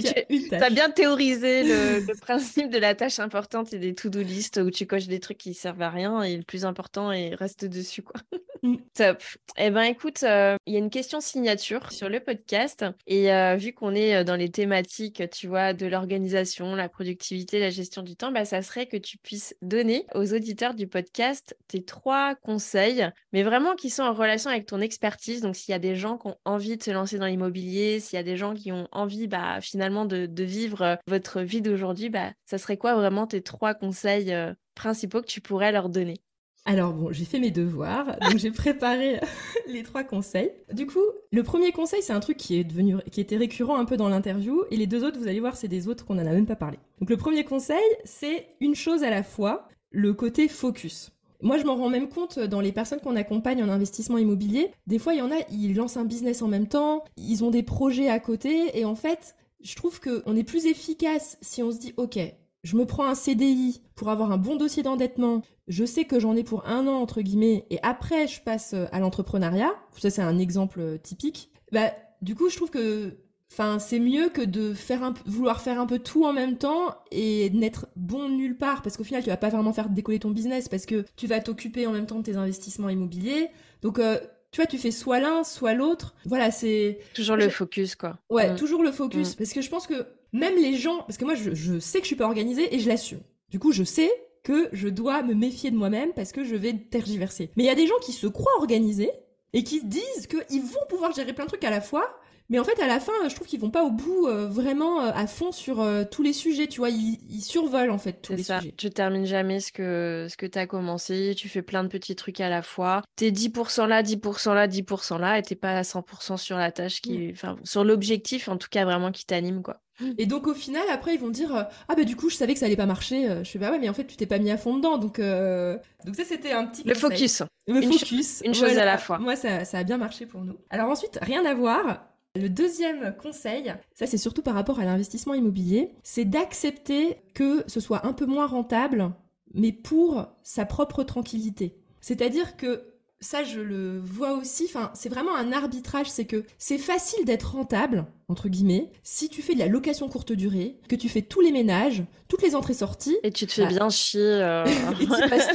[0.53, 4.87] as bien théorisé le, principe de la tâche importante et des to-do list où tu
[4.87, 8.21] coches des trucs qui servent à rien et le plus important et reste dessus, quoi.
[8.63, 8.77] Mm.
[8.95, 9.23] Top.
[9.57, 12.85] Eh ben, écoute, il y a une question signature sur le podcast.
[13.07, 17.61] Et euh, vu qu'on est euh, dans les thématiques, tu vois, de l'organisation, la productivité,
[17.61, 21.57] la gestion du temps, bah, ça serait que tu puisses donner aux auditeurs du podcast
[21.69, 25.41] tes trois conseils, mais vraiment qui sont en relation avec ton expertise.
[25.41, 28.17] Donc, s'il y a des gens qui ont envie de se lancer dans l'immobilier, s'il
[28.17, 32.11] y a des gens qui ont envie, bah, finalement, de, vivre euh, votre vie d'aujourd'hui,
[32.11, 34.35] bah, ça serait quoi vraiment tes trois conseils
[34.75, 36.21] principaux que tu pourrais leur donner?
[36.67, 39.21] Alors bon, j'ai fait mes devoirs, donc j'ai préparé
[39.69, 40.51] les trois conseils.
[40.73, 40.99] Du coup,
[41.31, 44.09] le premier conseil, c'est un truc qui est devenu, qui était récurrent un peu dans
[44.09, 46.45] l'interview, et les deux autres, vous allez voir, c'est des autres qu'on n'en a même
[46.45, 46.79] pas parlé.
[47.01, 51.13] Donc le premier conseil, c'est une chose à la fois, le côté focus.
[51.41, 54.73] Moi, je m'en rends même compte dans les personnes qu'on accompagne en investissement immobilier.
[54.89, 57.51] Des fois, il y en a, ils lancent un business en même temps, ils ont
[57.51, 61.71] des projets à côté, et en fait, je trouve qu'on est plus efficace si on
[61.71, 62.19] se dit, OK,
[62.67, 66.35] je me prends un CDI pour avoir un bon dossier d'endettement, je sais que j'en
[66.35, 69.73] ai pour un an, entre guillemets, et après, je passe à l'entrepreneuriat.
[69.97, 71.51] Ça, c'est un exemple typique.
[71.73, 71.93] Bah,
[72.23, 73.17] du coup, je trouve que
[73.53, 76.97] Enfin, c'est mieux que de faire un, vouloir faire un peu tout en même temps
[77.13, 80.31] et n'être bon nulle part parce qu'au final, tu vas pas vraiment faire décoller ton
[80.31, 83.49] business parce que tu vas t'occuper en même temps de tes investissements immobiliers.
[83.83, 84.19] Donc, euh,
[84.51, 86.15] tu vois, tu fais soit l'un, soit l'autre.
[86.27, 88.19] Voilà, c'est toujours le focus, quoi.
[88.31, 88.57] Ouais, mm.
[88.57, 89.37] toujours le focus mm.
[89.37, 90.07] parce que je pense que
[90.37, 92.79] même les gens, parce que moi, je, je sais que je suis pas organisée et
[92.79, 93.21] je l'assume.
[93.51, 94.11] Du coup, je sais
[94.43, 97.51] que je dois me méfier de moi-même parce que je vais tergiverser.
[97.57, 99.11] Mais il y a des gens qui se croient organisés
[99.53, 102.61] et qui se disent qu'ils vont pouvoir gérer plein de trucs à la fois mais
[102.61, 105.11] en fait, à la fin, je trouve qu'ils vont pas au bout euh, vraiment euh,
[105.15, 106.69] à fond sur euh, tous les sujets.
[106.69, 108.61] Tu vois, ils, survolent en fait tous les ça.
[108.61, 108.75] sujets.
[108.77, 111.35] Tu termines jamais ce que, ce que tu as commencé.
[111.37, 113.03] Tu fais plein de petits trucs à la fois.
[113.17, 117.01] T'es 10% là, 10% là, 10% là, et t'es pas à 100% sur la tâche
[117.01, 117.31] qui, mm.
[117.33, 119.81] enfin, sur l'objectif en tout cas vraiment qui t'anime quoi.
[120.19, 122.59] Et donc au final, après, ils vont dire ah bah du coup, je savais que
[122.61, 123.43] ça allait pas marcher.
[123.45, 125.21] Je fais bah ouais, mais en fait, tu t'es pas mis à fond dedans, donc
[125.21, 127.43] donc ça c'était un petit le focus.
[127.67, 129.19] Le focus, une chose à la fois.
[129.19, 130.57] Moi, ça, ça a bien marché pour nous.
[130.71, 132.07] Alors ensuite, rien à voir.
[132.39, 137.81] Le deuxième conseil, ça c'est surtout par rapport à l'investissement immobilier, c'est d'accepter que ce
[137.81, 139.11] soit un peu moins rentable,
[139.55, 141.79] mais pour sa propre tranquillité.
[142.03, 142.83] C'est-à-dire que
[143.27, 147.55] ça je le vois aussi, enfin c'est vraiment un arbitrage, c'est que c'est facile d'être
[147.55, 151.41] rentable, entre guillemets, si tu fais de la location courte durée, que tu fais tous
[151.41, 153.19] les ménages, toutes les entrées-sorties.
[153.25, 154.21] Et tu te fais bah bien chier.
[154.21, 154.65] Euh.
[155.01, 155.49] et tu passes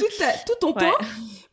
[0.46, 0.92] tout, ton temps.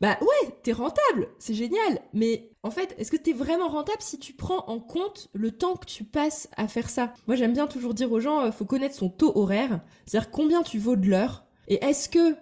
[0.01, 2.01] Bah ouais, t'es rentable, c'est génial.
[2.13, 5.77] Mais en fait, est-ce que t'es vraiment rentable si tu prends en compte le temps
[5.77, 7.13] que tu passes à faire ça?
[7.27, 10.31] Moi j'aime bien toujours dire aux gens, il euh, faut connaître son taux horaire, c'est-à-dire
[10.31, 11.45] combien tu vaux de l'heure.
[11.69, 12.35] Et est-ce que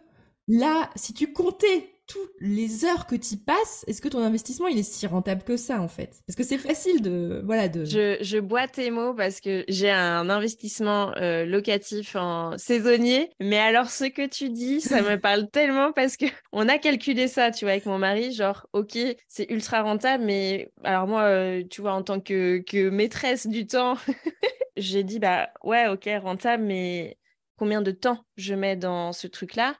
[0.47, 4.77] là, si tu comptais toutes les heures que tu passes, est-ce que ton investissement il
[4.77, 6.21] est si rentable que ça en fait?
[6.25, 7.85] Parce que c'est facile de voilà de.
[7.85, 13.59] Je, je, bois tes mots parce que j'ai un investissement euh, locatif en saisonnier, mais
[13.59, 17.51] alors ce que tu dis, ça me parle tellement parce que on a calculé ça,
[17.51, 18.97] tu vois, avec mon mari, genre ok,
[19.27, 23.67] c'est ultra rentable, mais alors moi, euh, tu vois, en tant que, que maîtresse du
[23.67, 23.97] temps,
[24.77, 27.17] j'ai dit bah ouais, ok, rentable, mais
[27.57, 29.75] combien de temps je mets dans ce truc-là?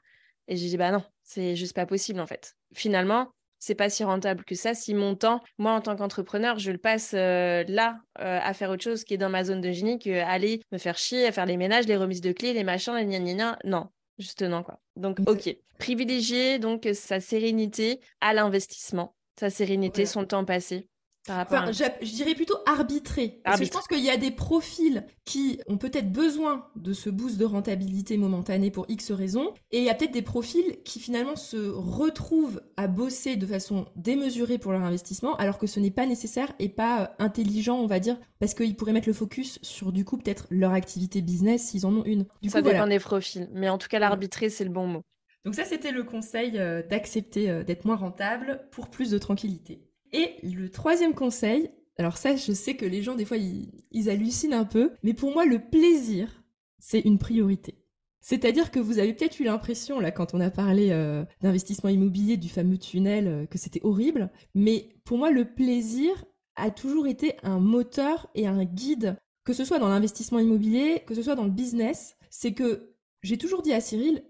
[0.48, 2.56] Et j'ai dit bah non, c'est juste pas possible en fait.
[2.74, 4.74] Finalement, c'est pas si rentable que ça.
[4.74, 8.70] Si mon temps, moi en tant qu'entrepreneur, je le passe euh, là euh, à faire
[8.70, 11.32] autre chose qui est dans ma zone de génie que aller me faire chier à
[11.32, 14.62] faire les ménages, les remises de clés, les machins, les gna gna Non, juste non
[14.62, 14.80] quoi.
[14.96, 20.88] Donc ok, privilégier donc sa sérénité à l'investissement, sa sérénité, son temps passé
[21.28, 23.40] je, dirais plutôt arbitrer.
[23.44, 27.10] Parce que je pense qu'il y a des profils qui ont peut-être besoin de ce
[27.10, 31.00] boost de rentabilité momentanée pour X raisons, et il y a peut-être des profils qui
[31.00, 35.90] finalement se retrouvent à bosser de façon démesurée pour leur investissement, alors que ce n'est
[35.90, 39.58] pas nécessaire et pas euh, intelligent, on va dire, parce qu'ils pourraient mettre le focus
[39.62, 42.26] sur du coup peut-être leur activité business s'ils en ont une.
[42.42, 45.02] Du ça dépend des profils, mais en tout cas l'arbitrer c'est le bon mot.
[45.44, 49.87] Donc ça c'était le conseil euh, d'accepter euh, d'être moins rentable pour plus de tranquillité.
[50.12, 54.54] Et le troisième conseil, alors ça, je sais que les gens, des fois, ils, hallucinent
[54.54, 56.44] un peu, mais pour moi, le plaisir,
[56.78, 57.74] c'est une priorité.
[58.20, 62.36] C'est-à-dire que vous avez peut-être eu l'impression, là, quand on a parlé euh, d'investissement immobilier,
[62.36, 66.24] du fameux tunnel, euh, que c'était horrible, mais pour moi, le plaisir
[66.56, 71.14] a toujours été un moteur et un guide, que ce soit dans l'investissement immobilier, que
[71.14, 72.16] ce soit dans le business.
[72.30, 74.24] C'est que j'ai toujours dit à Cyril,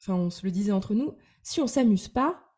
[0.00, 2.56] enfin, on se le disait entre nous, si on s'amuse pas,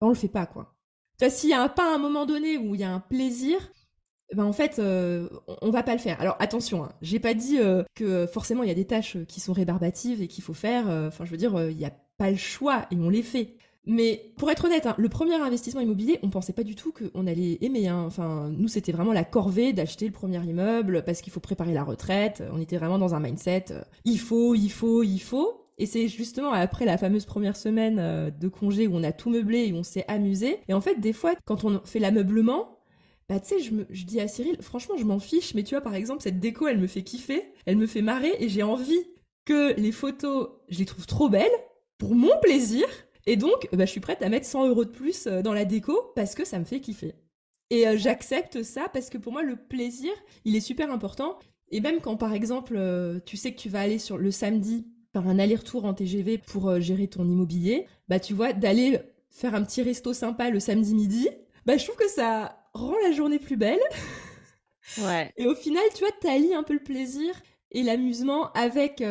[0.00, 0.75] on le fait pas, quoi.
[1.20, 3.58] Tu s'il y a un, pas un moment donné où il y a un plaisir,
[4.34, 5.28] ben en fait, euh,
[5.62, 6.20] on, va pas le faire.
[6.20, 9.40] Alors attention, hein, j'ai pas dit euh, que forcément il y a des tâches qui
[9.40, 10.90] sont rébarbatives et qu'il faut faire.
[10.90, 13.54] Euh, enfin, je veux dire, il n'y a pas le choix et on les fait.
[13.88, 17.26] Mais pour être honnête, hein, le premier investissement immobilier, on pensait pas du tout qu'on
[17.28, 17.86] allait aimer.
[17.86, 18.02] Hein.
[18.04, 21.84] Enfin, nous, c'était vraiment la corvée d'acheter le premier immeuble parce qu'il faut préparer la
[21.84, 22.42] retraite.
[22.52, 23.66] On était vraiment dans un mindset
[24.04, 25.65] il faut, il faut, il faut.
[25.78, 29.30] Et c'est justement après la fameuse première semaine euh, de congé où on a tout
[29.30, 30.60] meublé et on s'est amusé.
[30.68, 32.78] Et en fait, des fois, quand on fait l'ameublement,
[33.28, 35.82] bah tu sais, je, je dis à Cyril, franchement, je m'en fiche, mais tu vois,
[35.82, 39.04] par exemple, cette déco, elle me fait kiffer, elle me fait marrer, et j'ai envie
[39.44, 41.50] que les photos, je les trouve trop belles,
[41.98, 42.86] pour mon plaisir,
[43.26, 45.64] et donc, bah, je suis prête à mettre 100 euros de plus euh, dans la
[45.64, 47.14] déco parce que ça me fait kiffer.
[47.70, 50.12] Et euh, j'accepte ça parce que pour moi, le plaisir,
[50.44, 51.38] il est super important.
[51.72, 52.80] Et même quand, par exemple,
[53.26, 54.86] tu sais que tu vas aller sur le samedi
[55.24, 59.00] un aller-retour en TGV pour euh, gérer ton immobilier, bah tu vois, d'aller
[59.30, 61.28] faire un petit resto sympa le samedi midi,
[61.64, 63.80] bah je trouve que ça rend la journée plus belle.
[64.98, 65.32] Ouais.
[65.36, 67.34] Et au final, tu vois, t'allies un peu le plaisir
[67.76, 69.04] et l'amusement avec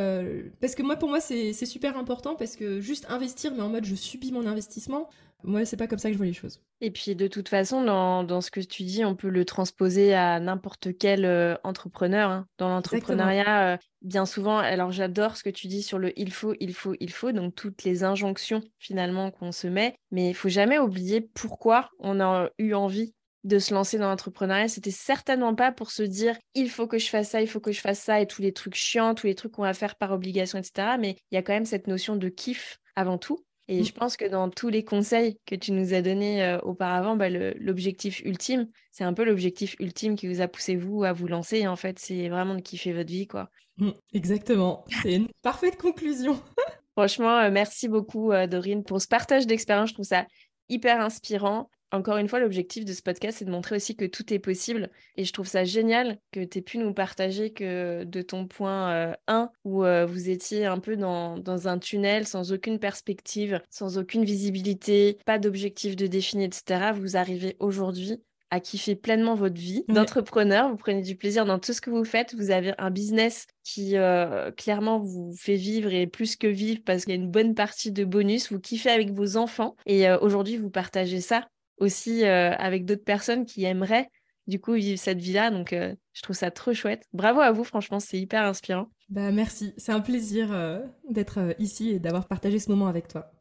[0.60, 3.86] parce que moi pour moi c'est super important parce que juste investir mais en mode
[3.86, 5.08] je subis mon investissement
[5.46, 6.62] moi, c'est pas comme ça que je vois les choses.
[6.82, 10.40] Et puis, de toute façon, dans, ce que tu dis, on peut le transposer à
[10.40, 12.32] n'importe quel euh, entrepreneur.
[12.32, 12.48] Hein.
[12.58, 16.56] Dans l'entrepreneuriat, euh, bien souvent, alors j'adore ce que tu dis sur le il faut,
[16.60, 19.96] il faut, il faut, donc toutes les injonctions finalement qu'on se met.
[20.12, 23.14] Mais il faut jamais oublier pourquoi on a eu envie
[23.46, 27.08] de se lancer dans l'entrepreneuriat, c'était certainement pas pour se dire il faut que je
[27.08, 29.36] fasse ça, il faut que je fasse ça et tous les trucs chiants, tous les
[29.36, 30.98] trucs qu'on va faire par obligation, etc.
[31.00, 33.46] Mais il y a quand même cette notion de kiff avant tout.
[33.68, 33.86] Et mmh.
[33.86, 37.30] je pense que dans tous les conseils que tu nous as donnés euh, auparavant, bah,
[37.30, 41.68] l'objectif ultime, c'est un peu l'objectif ultime qui vous a poussé vous à vous lancer.
[41.68, 43.50] en fait, c'est vraiment de kiffer votre vie, quoi.
[43.78, 44.86] Mmh, exactement.
[45.04, 46.40] C'est une parfaite conclusion.
[46.98, 49.90] Franchement, euh, merci beaucoup, euh, Dorine, pour ce partage d'expérience.
[49.90, 50.26] Je trouve ça
[50.70, 51.70] hyper inspirant.
[51.96, 54.90] Encore une fois, l'objectif de ce podcast, c'est de montrer aussi que tout est possible.
[55.16, 59.16] Et je trouve ça génial que tu aies pu nous partager que de ton point
[59.28, 63.62] 1, euh, où euh, vous étiez un peu dans, dans, un tunnel, sans aucune perspective,
[63.70, 68.22] sans aucune visibilité, pas d'objectif de défini, etc., vous arrivez aujourd'hui
[68.52, 70.70] à kiffer pleinement votre vie d'entrepreneur.
[70.70, 72.36] Vous prenez du plaisir dans tout ce que vous faites.
[72.36, 77.06] Vous avez un business qui euh, clairement vous fait vivre et plus que vivre parce
[77.06, 78.52] qu'il y a une bonne partie de bonus.
[78.52, 81.48] Vous kiffez avec vos enfants et aujourd'hui vous partagez ça
[81.78, 84.10] aussi euh, avec d'autres personnes qui aimeraient
[84.48, 85.52] du coup vivre cette vie-là.
[85.52, 87.06] Donc euh, je trouve ça trop chouette.
[87.14, 88.88] Bravo à vous, franchement, c'est hyper inspirant.
[89.10, 93.32] Bah merci, c'est un plaisir euh, d'être ici et d'avoir partagé ce moment avec toi.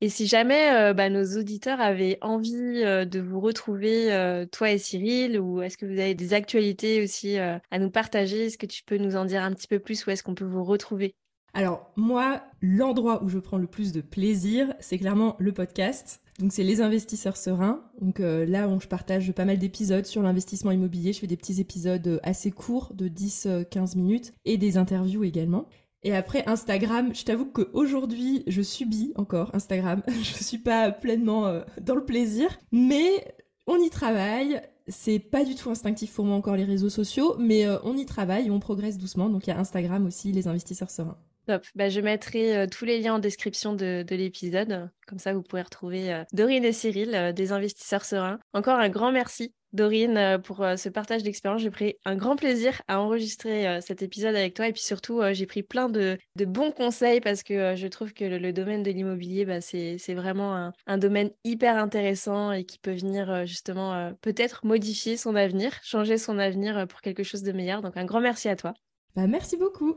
[0.00, 5.62] Et si jamais bah, nos auditeurs avaient envie de vous retrouver, toi et Cyril, ou
[5.62, 8.46] est-ce que vous avez des actualités aussi à nous partager?
[8.46, 10.44] Est-ce que tu peux nous en dire un petit peu plus Où est-ce qu'on peut
[10.44, 11.14] vous retrouver?
[11.54, 16.20] Alors moi, l'endroit où je prends le plus de plaisir, c'est clairement le podcast.
[16.40, 17.82] Donc c'est les investisseurs sereins.
[18.00, 21.12] Donc euh, là, on, je partage pas mal d'épisodes sur l'investissement immobilier.
[21.12, 23.64] Je fais des petits épisodes euh, assez courts de 10-15 euh,
[23.96, 25.66] minutes et des interviews également.
[26.02, 30.02] Et après Instagram, je t'avoue qu'aujourd'hui, je subis encore Instagram.
[30.08, 33.24] je suis pas pleinement dans le plaisir, mais
[33.66, 34.60] on y travaille.
[34.86, 38.48] C'est pas du tout instinctif pour moi encore les réseaux sociaux, mais on y travaille
[38.48, 39.30] et on progresse doucement.
[39.30, 41.16] Donc il y a Instagram aussi, les investisseurs sereins.
[41.46, 44.90] Bah, je mettrai euh, tous les liens en description de, l'épisode.
[45.06, 48.38] Comme ça, vous pourrez retrouver euh, Dorine et Cyril, euh, des investisseurs sereins.
[48.54, 51.60] Encore un grand merci, Dorine, pour ce partage d'expérience.
[51.60, 54.68] J'ai pris un grand plaisir à enregistrer cet épisode avec toi.
[54.68, 58.52] Et puis surtout, j'ai pris plein de, bons conseils parce que je trouve que le,
[58.52, 63.46] domaine de l'immobilier, bah, c'est vraiment un, un, domaine hyper intéressant et qui peut venir
[63.46, 67.82] justement peut-être modifier son avenir, changer son avenir pour quelque chose de meilleur.
[67.82, 68.74] Donc, un grand merci à toi.
[69.16, 69.96] Bah, merci beaucoup.